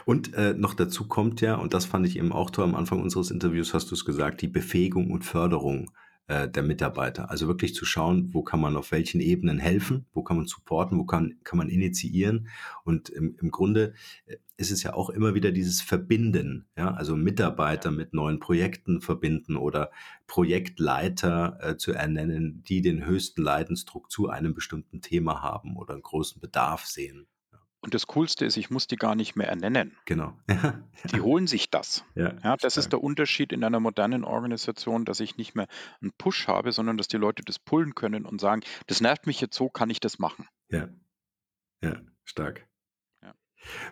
[0.05, 3.01] Und äh, noch dazu kommt ja, und das fand ich eben auch toll am Anfang
[3.01, 5.91] unseres Interviews, hast du es gesagt, die Befähigung und Förderung
[6.27, 7.29] äh, der Mitarbeiter.
[7.29, 10.97] Also wirklich zu schauen, wo kann man auf welchen Ebenen helfen, wo kann man supporten,
[10.97, 12.47] wo kann, kann man initiieren.
[12.85, 13.93] Und im, im Grunde
[14.25, 19.01] äh, ist es ja auch immer wieder dieses Verbinden, ja, also Mitarbeiter mit neuen Projekten
[19.01, 19.91] verbinden oder
[20.27, 26.03] Projektleiter äh, zu ernennen, die den höchsten Leidensdruck zu einem bestimmten Thema haben oder einen
[26.03, 27.27] großen Bedarf sehen.
[27.83, 29.97] Und das Coolste ist, ich muss die gar nicht mehr ernennen.
[30.05, 30.37] Genau.
[31.11, 32.05] Die holen sich das.
[32.15, 32.77] Ja, ja das stark.
[32.77, 35.67] ist der Unterschied in einer modernen Organisation, dass ich nicht mehr
[36.01, 39.41] einen Push habe, sondern dass die Leute das pullen können und sagen, das nervt mich
[39.41, 40.47] jetzt so, kann ich das machen.
[40.69, 40.87] Ja.
[41.81, 42.65] Ja, stark.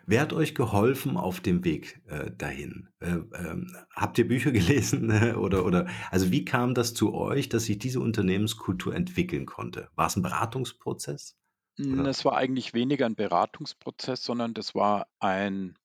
[0.06, 2.90] Wer hat euch geholfen auf dem Weg äh, dahin?
[3.00, 7.50] Äh, ähm, habt ihr Bücher gelesen äh, oder oder also wie kam das zu euch,
[7.50, 9.90] dass sich diese Unternehmenskultur entwickeln konnte?
[9.96, 11.38] War es ein Beratungsprozess?
[12.08, 15.76] Es war eigentlich weniger ein Beratungsprozess, sondern das war ein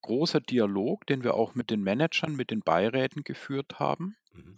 [0.00, 4.16] großer Dialog, den wir auch mit den Managern, mit den Beiräten geführt haben.
[4.34, 4.56] Mhm.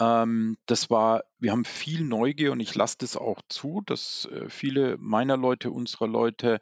[0.00, 4.48] Ähm, das war wir haben viel Neugier und ich lasse das auch zu, dass, äh,
[4.48, 6.58] viele meiner Leute, unserer Leute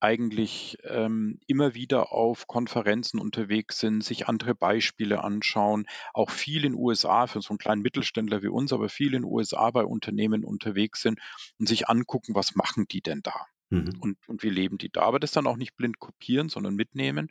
[0.00, 6.74] eigentlich ähm, immer wieder auf Konferenzen unterwegs sind, sich andere Beispiele anschauen, auch viel in
[6.74, 11.02] USA für so einen kleinen Mittelständler wie uns, aber viel in USA bei Unternehmen unterwegs
[11.02, 11.20] sind
[11.58, 13.94] und sich angucken, was machen die denn da mhm.
[14.00, 15.02] und, und wie leben die da.
[15.02, 17.30] Aber das dann auch nicht blind kopieren, sondern mitnehmen.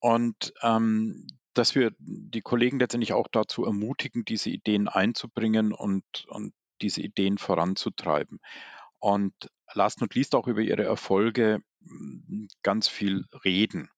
[0.00, 6.52] Und ähm, dass wir die Kollegen letztendlich auch dazu ermutigen, diese Ideen einzubringen und, und
[6.80, 8.38] diese Ideen voranzutreiben
[8.98, 9.34] und
[9.74, 11.62] last not least auch über ihre Erfolge
[12.62, 13.90] ganz viel reden.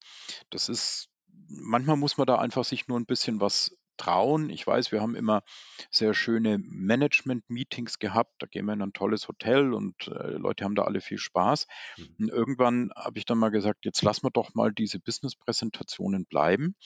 [0.51, 1.09] Das ist,
[1.49, 4.49] manchmal muss man da einfach sich nur ein bisschen was trauen.
[4.49, 5.43] Ich weiß, wir haben immer
[5.91, 8.33] sehr schöne Management-Meetings gehabt.
[8.39, 11.67] Da gehen wir in ein tolles Hotel und äh, Leute haben da alle viel Spaß.
[11.99, 12.17] Mhm.
[12.19, 16.77] Und irgendwann habe ich dann mal gesagt, jetzt lassen wir doch mal diese Business-Präsentationen bleiben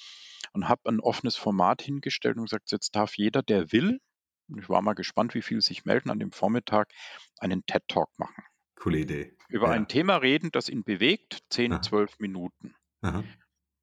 [0.53, 4.01] und habe ein offenes Format hingestellt und gesagt, jetzt darf jeder, der will,
[4.49, 6.93] ich war mal gespannt, wie viele sich melden, an dem Vormittag
[7.39, 8.45] einen TED-Talk machen.
[8.77, 9.37] Coole Idee.
[9.49, 9.73] Über ja.
[9.73, 11.83] ein Thema reden, das ihn bewegt, 10, Aha.
[11.83, 12.75] 12 Minuten.
[13.03, 13.25] Aha.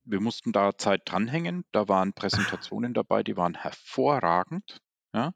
[0.03, 1.64] Wir mussten da Zeit dranhängen.
[1.72, 4.82] Da waren Präsentationen dabei, die waren hervorragend.
[5.14, 5.34] Ja.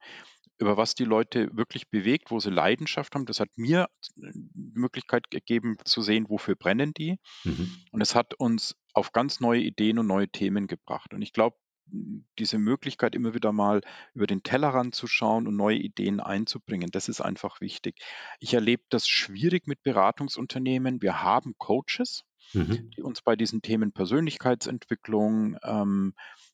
[0.57, 3.25] über was die Leute wirklich bewegt, wo sie Leidenschaft haben.
[3.25, 7.19] Das hat mir die Möglichkeit gegeben zu sehen, wofür brennen die.
[7.43, 7.75] Mhm.
[7.91, 11.13] Und es hat uns auf ganz neue Ideen und neue Themen gebracht.
[11.13, 11.57] Und ich glaube,
[11.87, 13.81] diese Möglichkeit, immer wieder mal
[14.13, 17.97] über den Tellerrand zu schauen und neue Ideen einzubringen, das ist einfach wichtig.
[18.39, 21.01] Ich erlebe das schwierig mit Beratungsunternehmen.
[21.01, 22.23] Wir haben Coaches,
[22.53, 22.89] mhm.
[22.91, 26.13] die uns bei diesen Themen Persönlichkeitsentwicklung, ähm,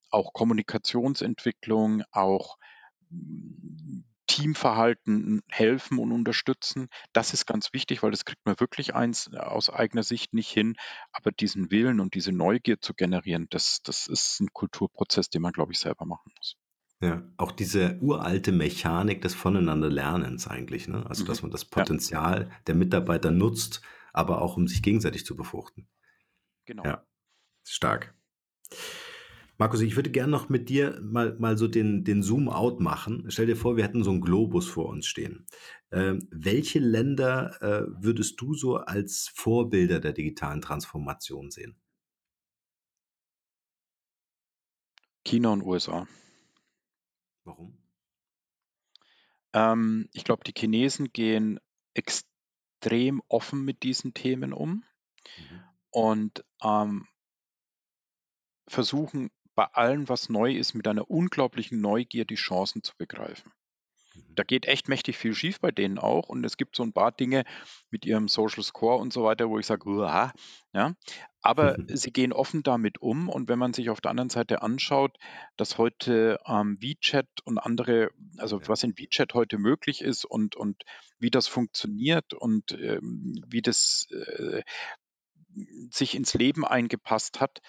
[0.09, 2.57] auch Kommunikationsentwicklung, auch
[4.31, 6.87] Teamverhalten helfen und unterstützen.
[7.11, 10.49] Das ist ganz wichtig, weil das kriegt man wirklich eins äh, aus eigener Sicht nicht
[10.49, 10.75] hin.
[11.11, 15.51] Aber diesen Willen und diese Neugier zu generieren, das, das ist ein Kulturprozess, den man,
[15.51, 16.55] glaube ich, selber machen muss.
[17.01, 21.05] Ja, auch diese uralte Mechanik des Voneinanderlernens eigentlich, ne?
[21.09, 21.47] Also, dass mhm.
[21.47, 22.55] man das Potenzial ja.
[22.67, 23.81] der Mitarbeiter nutzt,
[24.13, 25.89] aber auch um sich gegenseitig zu befruchten.
[26.65, 26.85] Genau.
[26.85, 27.05] Ja,
[27.65, 28.13] stark.
[29.61, 33.25] Markus, ich würde gerne noch mit dir mal, mal so den, den Zoom-out machen.
[33.29, 35.45] Stell dir vor, wir hätten so einen Globus vor uns stehen.
[35.91, 41.79] Ähm, welche Länder äh, würdest du so als Vorbilder der digitalen Transformation sehen?
[45.23, 46.07] China und USA.
[47.43, 47.77] Warum?
[49.53, 51.59] Ähm, ich glaube, die Chinesen gehen
[51.93, 55.63] extrem offen mit diesen Themen um mhm.
[55.91, 57.07] und ähm,
[58.67, 59.29] versuchen
[59.61, 63.51] bei allem, was neu ist, mit einer unglaublichen Neugier die Chancen zu begreifen.
[64.15, 64.33] Mhm.
[64.33, 66.29] Da geht echt mächtig viel schief bei denen auch.
[66.29, 67.43] Und es gibt so ein paar Dinge
[67.91, 70.33] mit ihrem Social Score und so weiter, wo ich sage, Uah,
[70.73, 70.95] ja.
[71.43, 73.29] Aber sie gehen offen damit um.
[73.29, 75.15] Und wenn man sich auf der anderen Seite anschaut,
[75.57, 78.67] dass heute ähm, WeChat und andere, also ja.
[78.67, 80.81] was in WeChat heute möglich ist und, und
[81.19, 84.63] wie das funktioniert und ähm, wie das äh,
[85.91, 87.61] sich ins Leben eingepasst hat,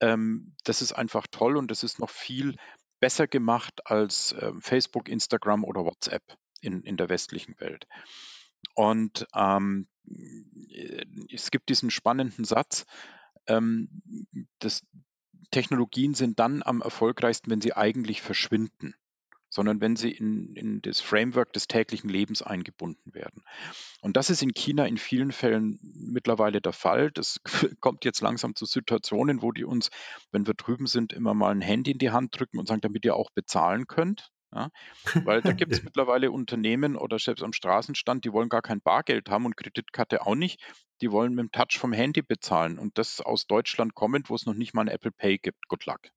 [0.00, 2.56] ähm, das ist einfach toll und das ist noch viel
[3.00, 6.22] besser gemacht als äh, Facebook, Instagram oder WhatsApp
[6.60, 7.86] in, in der westlichen Welt.
[8.74, 9.88] Und ähm,
[10.70, 12.86] äh, es gibt diesen spannenden Satz,
[13.46, 13.88] ähm,
[14.58, 14.84] dass
[15.50, 18.94] Technologien sind dann am erfolgreichsten, wenn sie eigentlich verschwinden
[19.58, 23.42] sondern wenn sie in, in das Framework des täglichen Lebens eingebunden werden.
[24.02, 27.10] Und das ist in China in vielen Fällen mittlerweile der Fall.
[27.10, 27.40] Das
[27.80, 29.90] kommt jetzt langsam zu Situationen, wo die uns,
[30.30, 33.04] wenn wir drüben sind, immer mal ein Handy in die Hand drücken und sagen, damit
[33.04, 34.30] ihr auch bezahlen könnt.
[34.54, 34.70] Ja,
[35.24, 39.28] weil da gibt es mittlerweile Unternehmen oder selbst am Straßenstand, die wollen gar kein Bargeld
[39.28, 40.62] haben und Kreditkarte auch nicht.
[41.00, 44.46] Die wollen mit dem Touch vom Handy bezahlen und das aus Deutschland kommend, wo es
[44.46, 45.66] noch nicht mal ein Apple Pay gibt.
[45.66, 46.12] Good luck.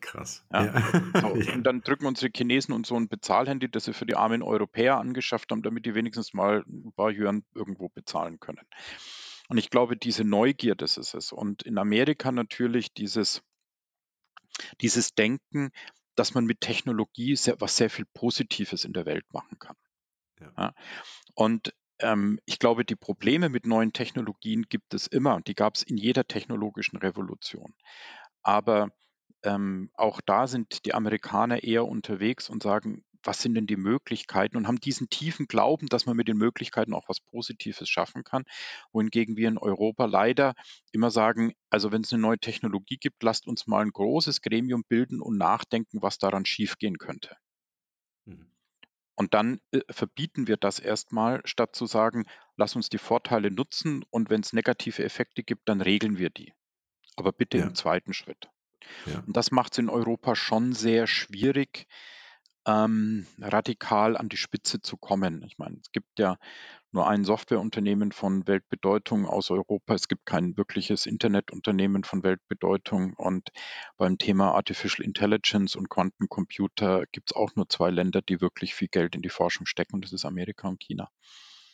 [0.00, 0.44] Krass.
[0.52, 0.64] Ja.
[0.64, 1.20] Ja.
[1.20, 1.54] So, ja.
[1.54, 4.98] Und dann drücken unsere Chinesen uns so ein Bezahlhandy, das sie für die armen Europäer
[4.98, 8.66] angeschafft haben, damit die wenigstens mal ein paar Yuan irgendwo bezahlen können.
[9.48, 11.32] Und ich glaube, diese Neugier, das ist es.
[11.32, 13.42] Und in Amerika natürlich dieses,
[14.80, 15.70] dieses Denken,
[16.14, 19.76] dass man mit Technologie sehr, was sehr viel Positives in der Welt machen kann.
[20.40, 20.74] Ja.
[21.34, 25.40] Und ähm, ich glaube, die Probleme mit neuen Technologien gibt es immer.
[25.40, 27.74] Die gab es in jeder technologischen Revolution.
[28.42, 28.90] Aber
[29.42, 34.56] ähm, auch da sind die Amerikaner eher unterwegs und sagen, was sind denn die Möglichkeiten
[34.56, 38.44] und haben diesen tiefen Glauben, dass man mit den Möglichkeiten auch was Positives schaffen kann.
[38.92, 40.54] Wohingegen wir in Europa leider
[40.92, 44.84] immer sagen, also wenn es eine neue Technologie gibt, lasst uns mal ein großes Gremium
[44.84, 47.36] bilden und nachdenken, was daran schiefgehen könnte.
[48.24, 48.52] Mhm.
[49.16, 52.24] Und dann äh, verbieten wir das erstmal, statt zu sagen,
[52.56, 56.52] lass uns die Vorteile nutzen und wenn es negative Effekte gibt, dann regeln wir die.
[57.16, 57.64] Aber bitte ja.
[57.64, 58.48] im zweiten Schritt.
[59.06, 59.22] Ja.
[59.26, 61.86] Und das macht es in Europa schon sehr schwierig,
[62.66, 65.42] ähm, radikal an die Spitze zu kommen.
[65.46, 66.36] Ich meine, es gibt ja
[66.90, 69.94] nur ein Softwareunternehmen von Weltbedeutung aus Europa.
[69.94, 73.14] Es gibt kein wirkliches Internetunternehmen von Weltbedeutung.
[73.14, 73.50] Und
[73.96, 78.88] beim Thema Artificial Intelligence und Quantencomputer gibt es auch nur zwei Länder, die wirklich viel
[78.88, 79.96] Geld in die Forschung stecken.
[79.96, 81.10] Und das ist Amerika und China.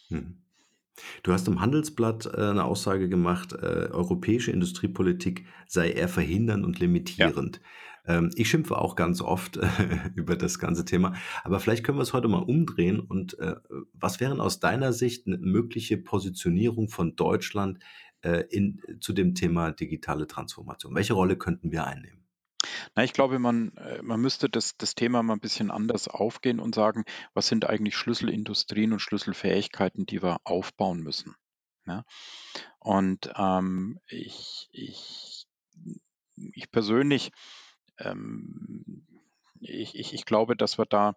[0.09, 0.44] Hm.
[1.23, 6.79] Du hast im Handelsblatt äh, eine Aussage gemacht, äh, europäische Industriepolitik sei eher verhindernd und
[6.79, 7.61] limitierend.
[8.07, 8.19] Ja.
[8.19, 9.67] Ähm, ich schimpfe auch ganz oft äh,
[10.15, 13.01] über das ganze Thema, aber vielleicht können wir es heute mal umdrehen.
[13.01, 13.37] Und
[13.93, 17.79] was wären aus deiner Sicht eine mögliche Positionierung von Deutschland
[18.51, 20.95] in, zu dem Thema digitale Transformation?
[20.95, 22.24] Welche Rolle könnten wir einnehmen?
[22.95, 26.61] Na, ich glaube, man, äh, man müsste das, das Thema mal ein bisschen anders aufgehen
[26.61, 31.35] und sagen, was sind eigentlich Schlüsselindustrien und Schlüsselfähigkeiten, die wir aufbauen müssen.
[31.87, 32.05] Ja?
[32.79, 35.47] Und ähm, ich, ich,
[36.37, 37.33] ich persönlich,
[37.99, 39.07] ähm,
[39.61, 41.15] ich, ich, ich glaube, dass wir da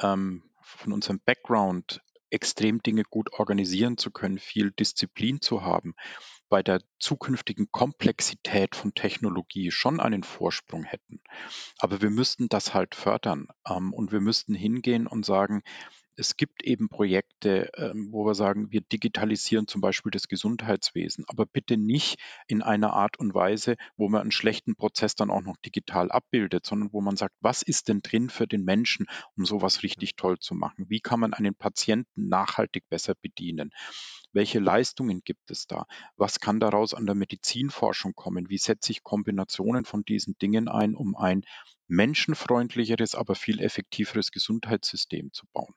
[0.00, 5.94] ähm, von unserem Background extrem Dinge gut organisieren zu können, viel Disziplin zu haben,
[6.48, 11.20] bei der zukünftigen Komplexität von Technologie schon einen Vorsprung hätten.
[11.78, 15.62] Aber wir müssten das halt fördern ähm, und wir müssten hingehen und sagen,
[16.18, 21.46] es gibt eben Projekte, ähm, wo wir sagen, wir digitalisieren zum Beispiel das Gesundheitswesen, aber
[21.46, 25.56] bitte nicht in einer Art und Weise, wo man einen schlechten Prozess dann auch noch
[25.58, 29.06] digital abbildet, sondern wo man sagt, was ist denn drin für den Menschen,
[29.36, 30.86] um sowas richtig toll zu machen?
[30.88, 33.70] Wie kann man einen Patienten nachhaltig besser bedienen?
[34.32, 35.86] Welche Leistungen gibt es da?
[36.16, 38.50] Was kann daraus an der Medizinforschung kommen?
[38.50, 41.44] Wie setze ich Kombinationen von diesen Dingen ein, um ein
[41.86, 45.74] menschenfreundlicheres, aber viel effektiveres Gesundheitssystem zu bauen?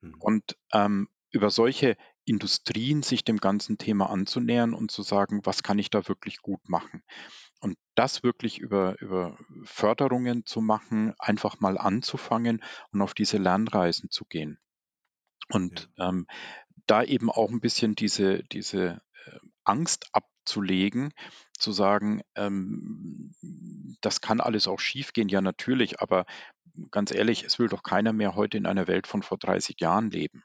[0.00, 0.14] Mhm.
[0.20, 5.78] Und ähm, über solche Industrien sich dem ganzen Thema anzunähern und zu sagen, was kann
[5.78, 7.02] ich da wirklich gut machen?
[7.60, 14.10] Und das wirklich über, über Förderungen zu machen, einfach mal anzufangen und auf diese Lernreisen
[14.10, 14.58] zu gehen.
[15.48, 16.08] Und ja.
[16.08, 16.26] ähm,
[16.86, 21.12] da eben auch ein bisschen diese, diese äh, Angst abzulegen,
[21.58, 23.34] zu sagen, ähm,
[24.00, 26.26] das kann alles auch schiefgehen, ja natürlich, aber
[26.90, 30.10] ganz ehrlich, es will doch keiner mehr heute in einer Welt von vor 30 Jahren
[30.10, 30.44] leben.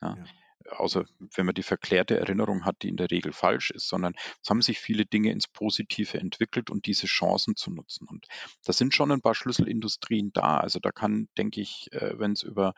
[0.00, 0.16] Ja.
[0.16, 0.24] Ja.
[0.70, 1.04] Außer
[1.34, 4.62] wenn man die verklärte Erinnerung hat, die in der Regel falsch ist, sondern es haben
[4.62, 8.06] sich viele Dinge ins Positive entwickelt und diese Chancen zu nutzen.
[8.08, 8.26] Und
[8.64, 10.58] da sind schon ein paar Schlüsselindustrien da.
[10.58, 12.74] Also da kann, denke ich, äh, wenn es über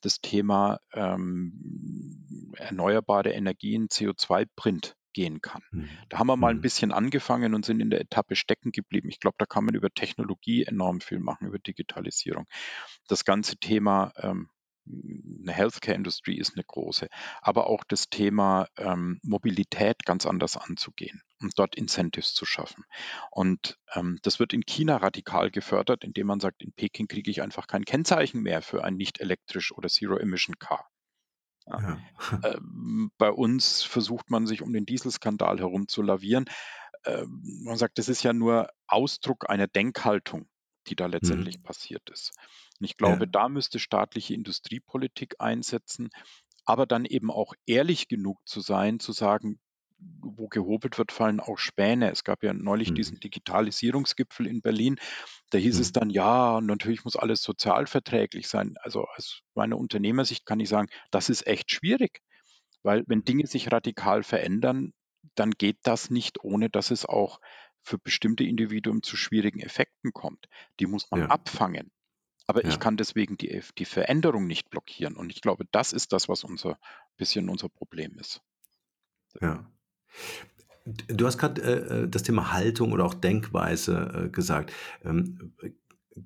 [0.00, 5.62] das Thema ähm, erneuerbare Energien, CO2-Print gehen kann.
[5.70, 5.88] Mhm.
[6.10, 6.60] Da haben wir mal ein mhm.
[6.60, 9.08] bisschen angefangen und sind in der Etappe stecken geblieben.
[9.08, 12.44] Ich glaube, da kann man über Technologie enorm viel machen, über Digitalisierung.
[13.08, 14.50] Das ganze Thema ähm,
[14.86, 17.08] eine Healthcare-Industrie ist eine große,
[17.40, 22.84] aber auch das Thema ähm, Mobilität ganz anders anzugehen und dort Incentives zu schaffen.
[23.30, 27.40] Und ähm, das wird in China radikal gefördert, indem man sagt, in Peking kriege ich
[27.40, 30.86] einfach kein Kennzeichen mehr für ein nicht elektrisch oder Zero-Emission-Car.
[31.66, 31.98] Ja.
[32.42, 36.46] Ähm, bei uns versucht man sich um den Dieselskandal herum zu lavieren.
[37.04, 40.48] Ähm, man sagt, das ist ja nur Ausdruck einer Denkhaltung,
[40.88, 41.62] die da letztendlich mhm.
[41.62, 42.32] passiert ist.
[42.80, 43.26] Und ich glaube, ja.
[43.26, 46.10] da müsste staatliche Industriepolitik einsetzen,
[46.64, 49.60] aber dann eben auch ehrlich genug zu sein, zu sagen,
[50.20, 52.10] wo gehobelt wird, fallen auch Späne.
[52.10, 52.96] Es gab ja neulich mhm.
[52.96, 54.96] diesen Digitalisierungsgipfel in Berlin.
[55.50, 55.80] Da hieß mhm.
[55.82, 58.76] es dann, ja, natürlich muss alles sozialverträglich sein.
[58.80, 62.20] Also aus meiner Unternehmersicht kann ich sagen, das ist echt schwierig,
[62.82, 64.92] weil wenn Dinge sich radikal verändern,
[65.34, 67.40] dann geht das nicht, ohne dass es auch
[67.82, 70.46] für bestimmte Individuen zu schwierigen Effekten kommt.
[70.80, 71.26] Die muss man ja.
[71.26, 71.90] abfangen.
[72.48, 72.68] Aber ja.
[72.68, 75.16] ich kann deswegen die, die Veränderung nicht blockieren.
[75.16, 76.78] Und ich glaube, das ist das, was unser
[77.16, 78.40] bisschen unser Problem ist.
[79.40, 79.70] Ja.
[80.84, 84.72] Du hast gerade äh, äh, das Thema Haltung oder auch Denkweise äh, gesagt.
[85.04, 85.52] Ähm,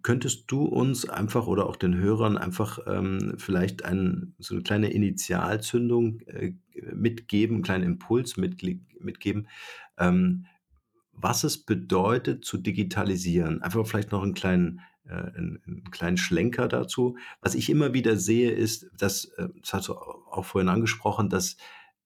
[0.03, 4.91] könntest du uns einfach oder auch den Hörern einfach ähm, vielleicht ein, so eine kleine
[4.91, 6.53] Initialzündung äh,
[6.93, 8.63] mitgeben, einen kleinen Impuls mit,
[9.01, 9.49] mitgeben,
[9.99, 10.47] ähm,
[11.13, 13.63] was es bedeutet zu digitalisieren?
[13.63, 17.17] Einfach vielleicht noch einen kleinen äh, einen, einen kleinen Schlenker dazu.
[17.41, 21.57] Was ich immer wieder sehe, ist, dass, äh, das hast du auch vorhin angesprochen, dass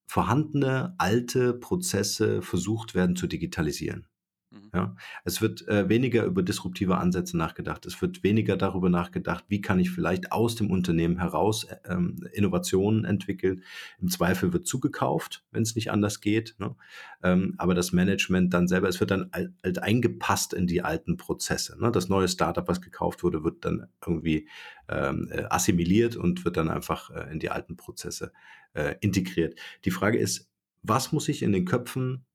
[0.06, 4.06] vorhandene alte Prozesse versucht werden zu digitalisieren.
[4.54, 4.70] Mhm.
[4.72, 7.86] Ja, es wird äh, weniger über disruptive Ansätze nachgedacht.
[7.86, 12.16] Es wird weniger darüber nachgedacht, wie kann ich vielleicht aus dem Unternehmen heraus äh, ähm,
[12.32, 13.62] Innovationen entwickeln.
[14.00, 16.54] Im Zweifel wird zugekauft, wenn es nicht anders geht.
[16.58, 16.74] Ne?
[17.22, 21.16] Ähm, aber das Management dann selber, es wird dann alt, alt eingepasst in die alten
[21.16, 21.76] Prozesse.
[21.80, 21.90] Ne?
[21.90, 24.48] Das neue Startup, was gekauft wurde, wird dann irgendwie
[24.88, 28.32] ähm, äh, assimiliert und wird dann einfach äh, in die alten Prozesse
[28.74, 29.58] äh, integriert.
[29.84, 30.48] Die Frage ist,
[30.82, 32.26] was muss ich in den Köpfen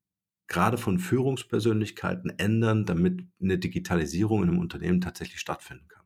[0.50, 6.04] gerade von Führungspersönlichkeiten ändern, damit eine Digitalisierung in einem Unternehmen tatsächlich stattfinden kann?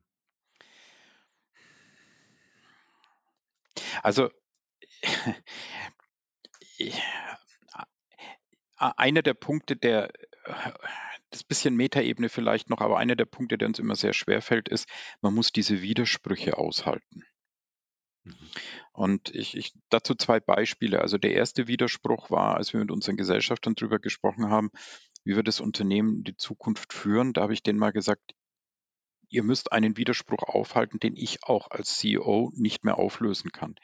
[4.02, 4.30] Also
[8.76, 10.12] einer der Punkte, der
[11.30, 14.68] das bisschen Metaebene vielleicht noch, aber einer der Punkte, der uns immer sehr schwer fällt,
[14.68, 14.88] ist,
[15.22, 17.24] man muss diese Widersprüche aushalten.
[18.24, 18.50] Mhm.
[18.94, 21.00] Und ich, ich dazu zwei Beispiele.
[21.00, 24.70] Also der erste Widerspruch war, als wir mit unseren Gesellschaftern darüber gesprochen haben,
[25.24, 27.32] wie wir das Unternehmen in die Zukunft führen.
[27.32, 28.34] Da habe ich denen mal gesagt,
[29.28, 33.74] ihr müsst einen Widerspruch aufhalten, den ich auch als CEO nicht mehr auflösen kann.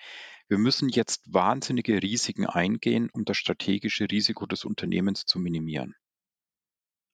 [0.47, 5.97] Wir müssen jetzt wahnsinnige Risiken eingehen, um das strategische Risiko des Unternehmens zu minimieren.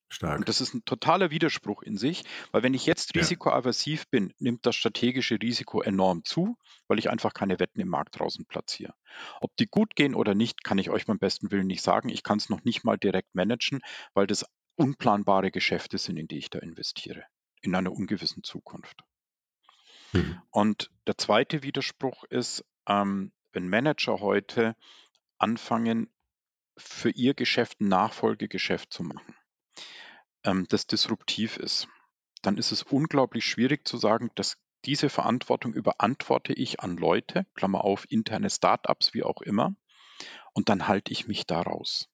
[0.09, 0.39] Stark.
[0.39, 4.65] Und das ist ein totaler Widerspruch in sich, weil wenn ich jetzt risikoaversiv bin, nimmt
[4.65, 8.93] das strategische Risiko enorm zu, weil ich einfach keine Wetten im Markt draußen platziere.
[9.41, 12.07] Ob die gut gehen oder nicht, kann ich euch beim besten Willen nicht sagen.
[12.09, 13.81] Ich kann es noch nicht mal direkt managen,
[14.13, 14.45] weil das
[14.75, 17.25] unplanbare Geschäfte sind, in die ich da investiere,
[17.61, 19.03] in einer ungewissen Zukunft.
[20.13, 20.41] Mhm.
[20.51, 24.75] Und der zweite Widerspruch ist, ähm, wenn Manager heute
[25.37, 26.09] anfangen,
[26.77, 29.35] für ihr Geschäft ein Nachfolgegeschäft zu machen,
[30.43, 31.87] ähm, das disruptiv ist,
[32.41, 37.83] dann ist es unglaublich schwierig zu sagen, dass diese Verantwortung überantworte ich an Leute, Klammer
[37.83, 39.75] auf, interne Startups, wie auch immer,
[40.53, 42.09] und dann halte ich mich daraus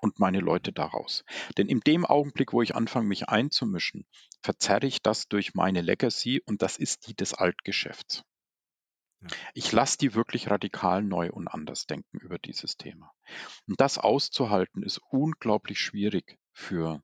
[0.00, 1.24] und meine Leute daraus.
[1.56, 4.06] Denn in dem Augenblick, wo ich anfange, mich einzumischen,
[4.42, 8.24] verzerre ich das durch meine Legacy und das ist die des Altgeschäfts.
[9.54, 13.12] Ich lasse die wirklich radikal neu und anders denken über dieses Thema.
[13.68, 17.00] Und das auszuhalten ist unglaublich schwierig für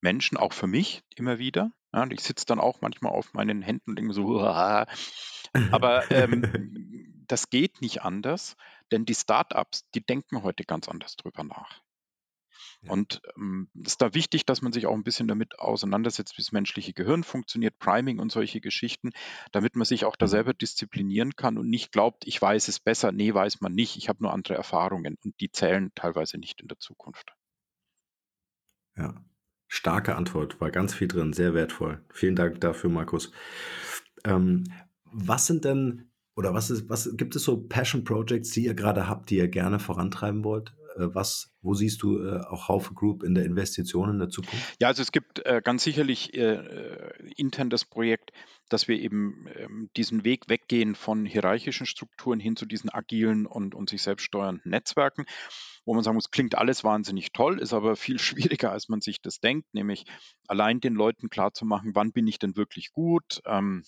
[0.00, 1.72] Menschen, auch für mich immer wieder.
[1.92, 4.86] Ja, und ich sitze dann auch manchmal auf meinen Händen und denke so, Uah.
[5.70, 8.56] aber ähm, das geht nicht anders,
[8.92, 11.82] denn die Startups, die denken heute ganz anders drüber nach.
[12.86, 16.42] Und ähm, es ist da wichtig, dass man sich auch ein bisschen damit auseinandersetzt, wie
[16.42, 19.10] das menschliche Gehirn funktioniert, Priming und solche Geschichten,
[19.50, 20.30] damit man sich auch da mhm.
[20.30, 23.10] selber disziplinieren kann und nicht glaubt, ich weiß es besser.
[23.10, 23.96] Nee, weiß man nicht.
[23.96, 27.34] Ich habe nur andere Erfahrungen und die zählen teilweise nicht in der Zukunft.
[28.96, 29.14] Ja,
[29.68, 32.02] starke Antwort, war ganz viel drin, sehr wertvoll.
[32.12, 33.30] Vielen Dank dafür, Markus.
[34.24, 34.64] Ähm,
[35.04, 39.08] was sind denn oder was ist, was gibt es so Passion Projects, die ihr gerade
[39.08, 40.72] habt, die ihr gerne vorantreiben wollt?
[40.96, 44.76] Äh, was, wo siehst du äh, auch Haufe Group in der Investition in der Zukunft?
[44.80, 46.34] Ja, also es gibt äh, ganz sicherlich
[47.36, 48.32] intern das Projekt,
[48.68, 53.74] dass wir eben ähm, diesen Weg weggehen von hierarchischen Strukturen hin zu diesen agilen und,
[53.74, 55.24] und sich selbst steuernden Netzwerken
[55.88, 58.18] wo man sagen muss, klingt alles wahnsinnig toll, ist aber viel
[58.58, 60.04] schwieriger, als man sich das denkt, nämlich
[60.46, 63.82] allein den Leuten klarzumachen, wann bin ich denn wirklich gut, ähm,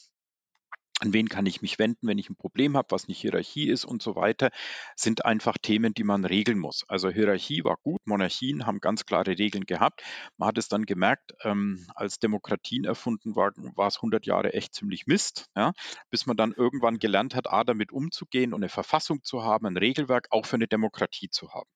[1.01, 3.85] an wen kann ich mich wenden, wenn ich ein Problem habe, was nicht Hierarchie ist
[3.85, 4.51] und so weiter,
[4.97, 6.85] sind einfach Themen, die man regeln muss.
[6.89, 10.03] Also Hierarchie war gut, Monarchien haben ganz klare Regeln gehabt.
[10.37, 14.75] Man hat es dann gemerkt, ähm, als Demokratien erfunden waren, war es 100 Jahre echt
[14.75, 15.73] ziemlich Mist, ja,
[16.11, 19.77] bis man dann irgendwann gelernt hat, A, damit umzugehen und eine Verfassung zu haben, ein
[19.77, 21.69] Regelwerk auch für eine Demokratie zu haben.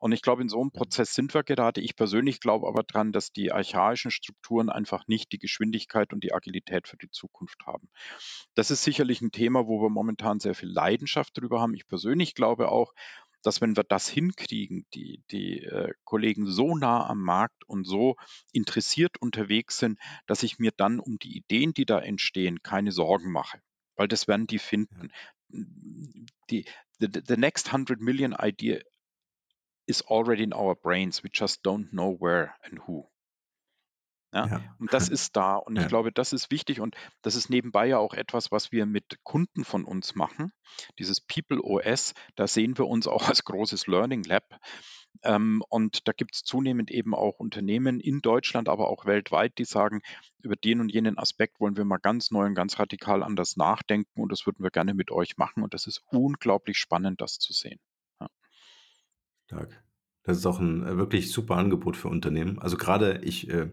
[0.00, 1.80] Und ich glaube, in so einem Prozess sind wir gerade.
[1.80, 6.32] Ich persönlich glaube aber dran, dass die archaischen Strukturen einfach nicht die Geschwindigkeit und die
[6.32, 7.88] Agilität für die Zukunft haben.
[8.54, 11.74] Das ist sicherlich ein Thema, wo wir momentan sehr viel Leidenschaft drüber haben.
[11.74, 12.92] Ich persönlich glaube auch,
[13.42, 18.16] dass wenn wir das hinkriegen, die, die äh, Kollegen so nah am Markt und so
[18.52, 23.30] interessiert unterwegs sind, dass ich mir dann um die Ideen, die da entstehen, keine Sorgen
[23.30, 23.60] mache.
[23.96, 25.10] Weil das werden die finden.
[26.50, 26.66] Die,
[26.98, 28.80] the, the next 100 million idea
[29.88, 31.24] is already in our brains.
[31.24, 33.08] We just don't know where and who.
[34.32, 34.46] Ja?
[34.46, 34.60] ja.
[34.78, 35.56] Und das ist da.
[35.56, 35.82] Und ja.
[35.82, 39.18] ich glaube, das ist wichtig und das ist nebenbei ja auch etwas, was wir mit
[39.24, 40.52] Kunden von uns machen.
[40.98, 44.44] Dieses People OS, da sehen wir uns auch als großes Learning Lab.
[45.22, 49.64] Ähm, und da gibt es zunehmend eben auch Unternehmen in Deutschland, aber auch weltweit, die
[49.64, 50.02] sagen,
[50.42, 54.20] über den und jenen Aspekt wollen wir mal ganz neu und ganz radikal anders nachdenken
[54.20, 55.62] und das würden wir gerne mit euch machen.
[55.62, 57.80] Und das ist unglaublich spannend, das zu sehen.
[59.48, 59.82] Stark.
[60.24, 62.58] Das ist auch ein äh, wirklich super Angebot für Unternehmen.
[62.58, 63.70] Also gerade ich äh,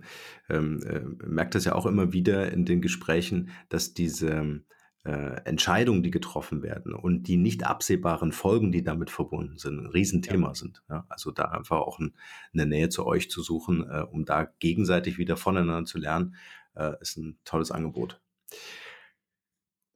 [0.49, 4.61] ähm, äh, merke das ja auch immer wieder in den Gesprächen, dass diese
[5.03, 9.87] äh, Entscheidungen, die getroffen werden und die nicht absehbaren Folgen, die damit verbunden sind, ein
[9.87, 10.55] Riesenthema ja.
[10.55, 10.81] sind.
[10.89, 11.05] Ja?
[11.09, 12.15] Also da einfach auch ein,
[12.53, 16.35] eine Nähe zu euch zu suchen, äh, um da gegenseitig wieder voneinander zu lernen,
[16.99, 18.19] ist ein tolles Angebot.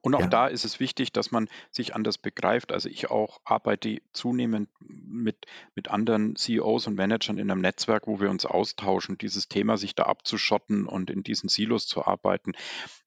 [0.02, 0.28] Und auch ja.
[0.28, 2.72] da ist es wichtig, dass man sich anders begreift.
[2.72, 8.20] Also ich auch arbeite zunehmend mit, mit anderen CEOs und Managern in einem Netzwerk, wo
[8.20, 12.52] wir uns austauschen, dieses Thema sich da abzuschotten und in diesen Silos zu arbeiten.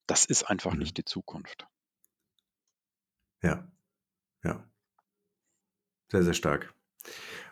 [0.05, 0.79] Das ist einfach mhm.
[0.79, 1.67] nicht die Zukunft.
[3.41, 3.67] Ja,
[4.43, 4.63] ja.
[6.11, 6.73] Sehr, sehr stark.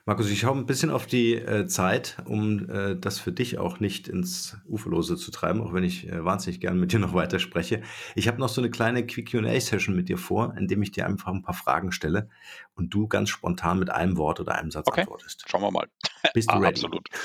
[0.06, 3.80] Markus, ich schaue ein bisschen auf die äh, Zeit, um äh, das für dich auch
[3.80, 7.38] nicht ins Uferlose zu treiben, auch wenn ich äh, wahnsinnig gern mit dir noch weiter
[7.38, 7.84] spreche.
[8.16, 11.44] Ich habe noch so eine kleine Quick-Q&A-Session mit dir vor, indem ich dir einfach ein
[11.44, 12.30] paar Fragen stelle
[12.74, 15.02] und du ganz spontan mit einem Wort oder einem Satz okay.
[15.02, 15.46] antwortest.
[15.48, 15.88] Schauen wir mal.
[16.34, 16.84] Bist du ah, ready?
[16.84, 17.08] Absolut.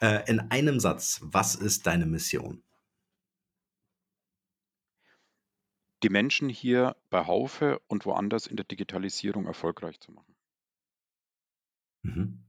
[0.00, 2.62] Äh, in einem Satz, was ist deine Mission?
[6.04, 10.27] Die Menschen hier bei Haufe und woanders in der Digitalisierung erfolgreich zu machen.
[12.02, 12.44] Mhm.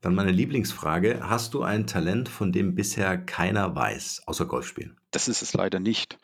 [0.00, 1.28] Dann meine Lieblingsfrage.
[1.28, 5.00] Hast du ein Talent, von dem bisher keiner weiß, außer Golfspielen?
[5.10, 6.18] Das ist es leider nicht.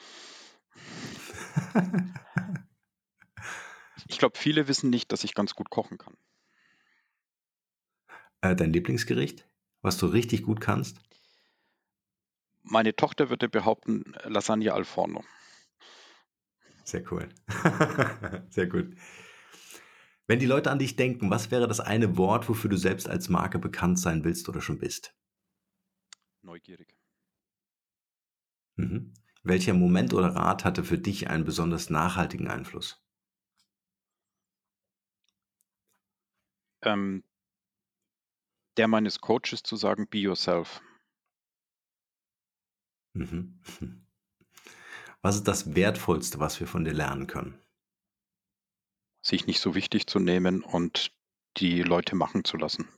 [4.09, 6.14] ich glaube, viele wissen nicht, dass ich ganz gut kochen kann.
[8.42, 9.49] Äh, dein Lieblingsgericht,
[9.82, 10.99] was du richtig gut kannst?
[12.62, 15.24] Meine Tochter würde behaupten, Lasagne al forno.
[16.84, 17.28] Sehr cool.
[18.51, 18.95] Sehr gut.
[20.26, 23.28] Wenn die Leute an dich denken, was wäre das eine Wort, wofür du selbst als
[23.28, 25.14] Marke bekannt sein willst oder schon bist?
[26.42, 26.94] Neugierig.
[28.76, 29.12] Mhm.
[29.42, 33.04] Welcher Moment oder Rat hatte für dich einen besonders nachhaltigen Einfluss?
[36.84, 37.24] ähm,
[38.76, 40.80] der meines Coaches zu sagen, be yourself.
[43.14, 43.60] Mhm.
[45.22, 47.58] Was ist das Wertvollste, was wir von dir lernen können?
[49.24, 51.10] Sich nicht so wichtig zu nehmen und
[51.56, 52.88] die Leute machen zu lassen.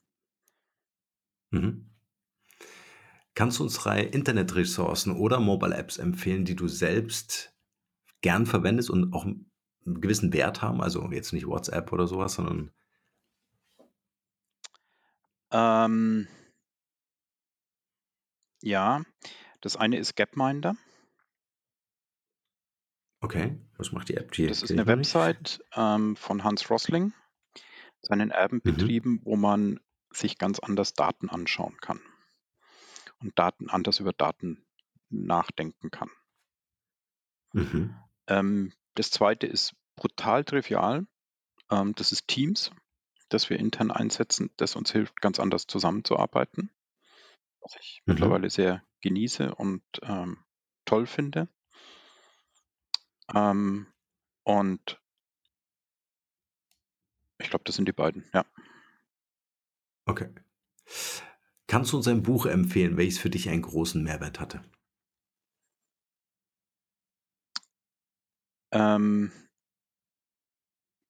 [1.51, 1.91] Mhm.
[3.35, 7.55] Kannst du uns drei Internetressourcen oder Mobile Apps empfehlen, die du selbst
[8.23, 9.51] gern verwendest und auch einen
[9.85, 10.81] gewissen Wert haben?
[10.81, 12.73] Also jetzt nicht WhatsApp oder sowas, sondern
[15.53, 16.27] Ähm,
[18.63, 19.03] ja,
[19.61, 20.77] das eine ist Gapminder.
[23.23, 24.31] Okay, was macht die App?
[24.33, 24.87] Die Das ist eine.
[24.87, 27.13] Website ähm, von Hans Rosling,
[28.03, 28.73] seinen Erben Mhm.
[28.73, 32.01] betrieben, wo man sich ganz anders Daten anschauen kann
[33.21, 34.65] und Daten anders über Daten
[35.11, 36.11] nachdenken kann.
[37.55, 37.95] Mhm.
[38.29, 41.07] Ähm, das zweite ist brutal trivial.
[41.71, 42.71] Ähm, das ist Teams,
[43.29, 46.71] das wir intern einsetzen, das uns hilft, ganz anders zusammenzuarbeiten,
[47.61, 48.13] was ich Mhm.
[48.15, 50.45] mittlerweile sehr genieße und ähm,
[50.87, 51.49] toll finde.
[53.35, 53.87] Ähm,
[54.45, 55.01] und
[57.39, 58.45] ich glaube, das sind die beiden, ja.
[60.07, 60.31] Okay.
[61.67, 64.63] Kannst du uns ein Buch empfehlen, welches für dich einen großen Mehrwert hatte?
[68.73, 69.33] Ähm,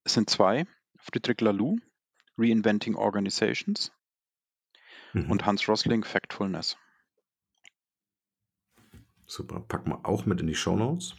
[0.03, 0.65] es sind zwei.
[0.99, 1.77] Friedrich Laloux,
[2.37, 3.91] Reinventing Organizations
[5.13, 5.31] Mhm.
[5.31, 6.77] und Hans Rosling, Factfulness.
[9.25, 11.15] Super, packen wir auch mit in die Shownotes.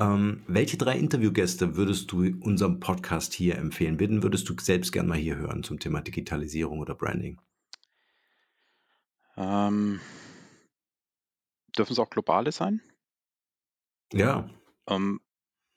[0.00, 4.00] Ähm, welche drei Interviewgäste würdest du unserem Podcast hier empfehlen?
[4.00, 7.40] Wen würdest du selbst gern mal hier hören zum Thema Digitalisierung oder Branding?
[9.36, 10.00] Ähm,
[11.76, 12.80] dürfen es auch globale sein?
[14.12, 14.48] Ja,
[14.88, 15.20] Ähm,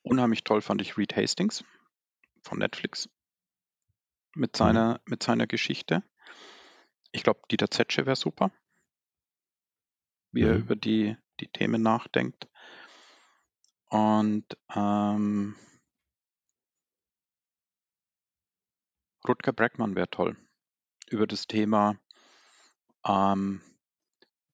[0.03, 1.63] unheimlich toll fand ich Reed Hastings
[2.41, 3.09] von Netflix
[4.35, 4.57] mit mhm.
[4.57, 6.03] seiner, mit seiner Geschichte.
[7.11, 8.51] Ich glaube, Dieter Zetsche wäre super,
[10.31, 10.61] wie er Mhm.
[10.61, 12.49] über die, die Themen nachdenkt.
[13.93, 15.55] Und ähm,
[19.27, 20.35] Rutger Breckmann wäre toll,
[21.11, 21.99] über das Thema
[23.05, 23.61] ähm,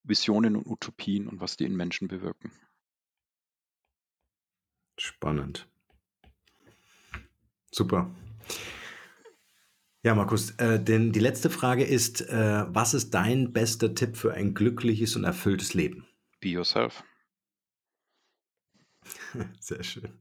[0.04, 2.52] Visionen und Utopien und was die in Menschen bewirken.
[5.00, 5.70] Spannend.
[7.72, 8.14] Super.
[10.04, 14.34] Ja, Markus, äh, denn die letzte Frage ist, äh, was ist dein bester Tipp für
[14.34, 16.06] ein glückliches und erfülltes Leben?
[16.42, 17.06] Be yourself.
[19.60, 20.20] Sehr schön.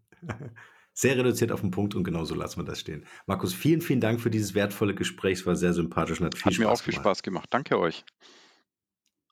[0.92, 3.06] Sehr reduziert auf den Punkt und genau so lassen wir das stehen.
[3.26, 5.38] Markus, vielen, vielen Dank für dieses wertvolle Gespräch.
[5.38, 7.04] Es war sehr sympathisch und hat viel Hat mir auch Spaß viel gemacht.
[7.04, 7.48] Spaß gemacht.
[7.50, 8.04] Danke euch.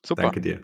[0.05, 0.23] Super.
[0.23, 0.63] Danke dir.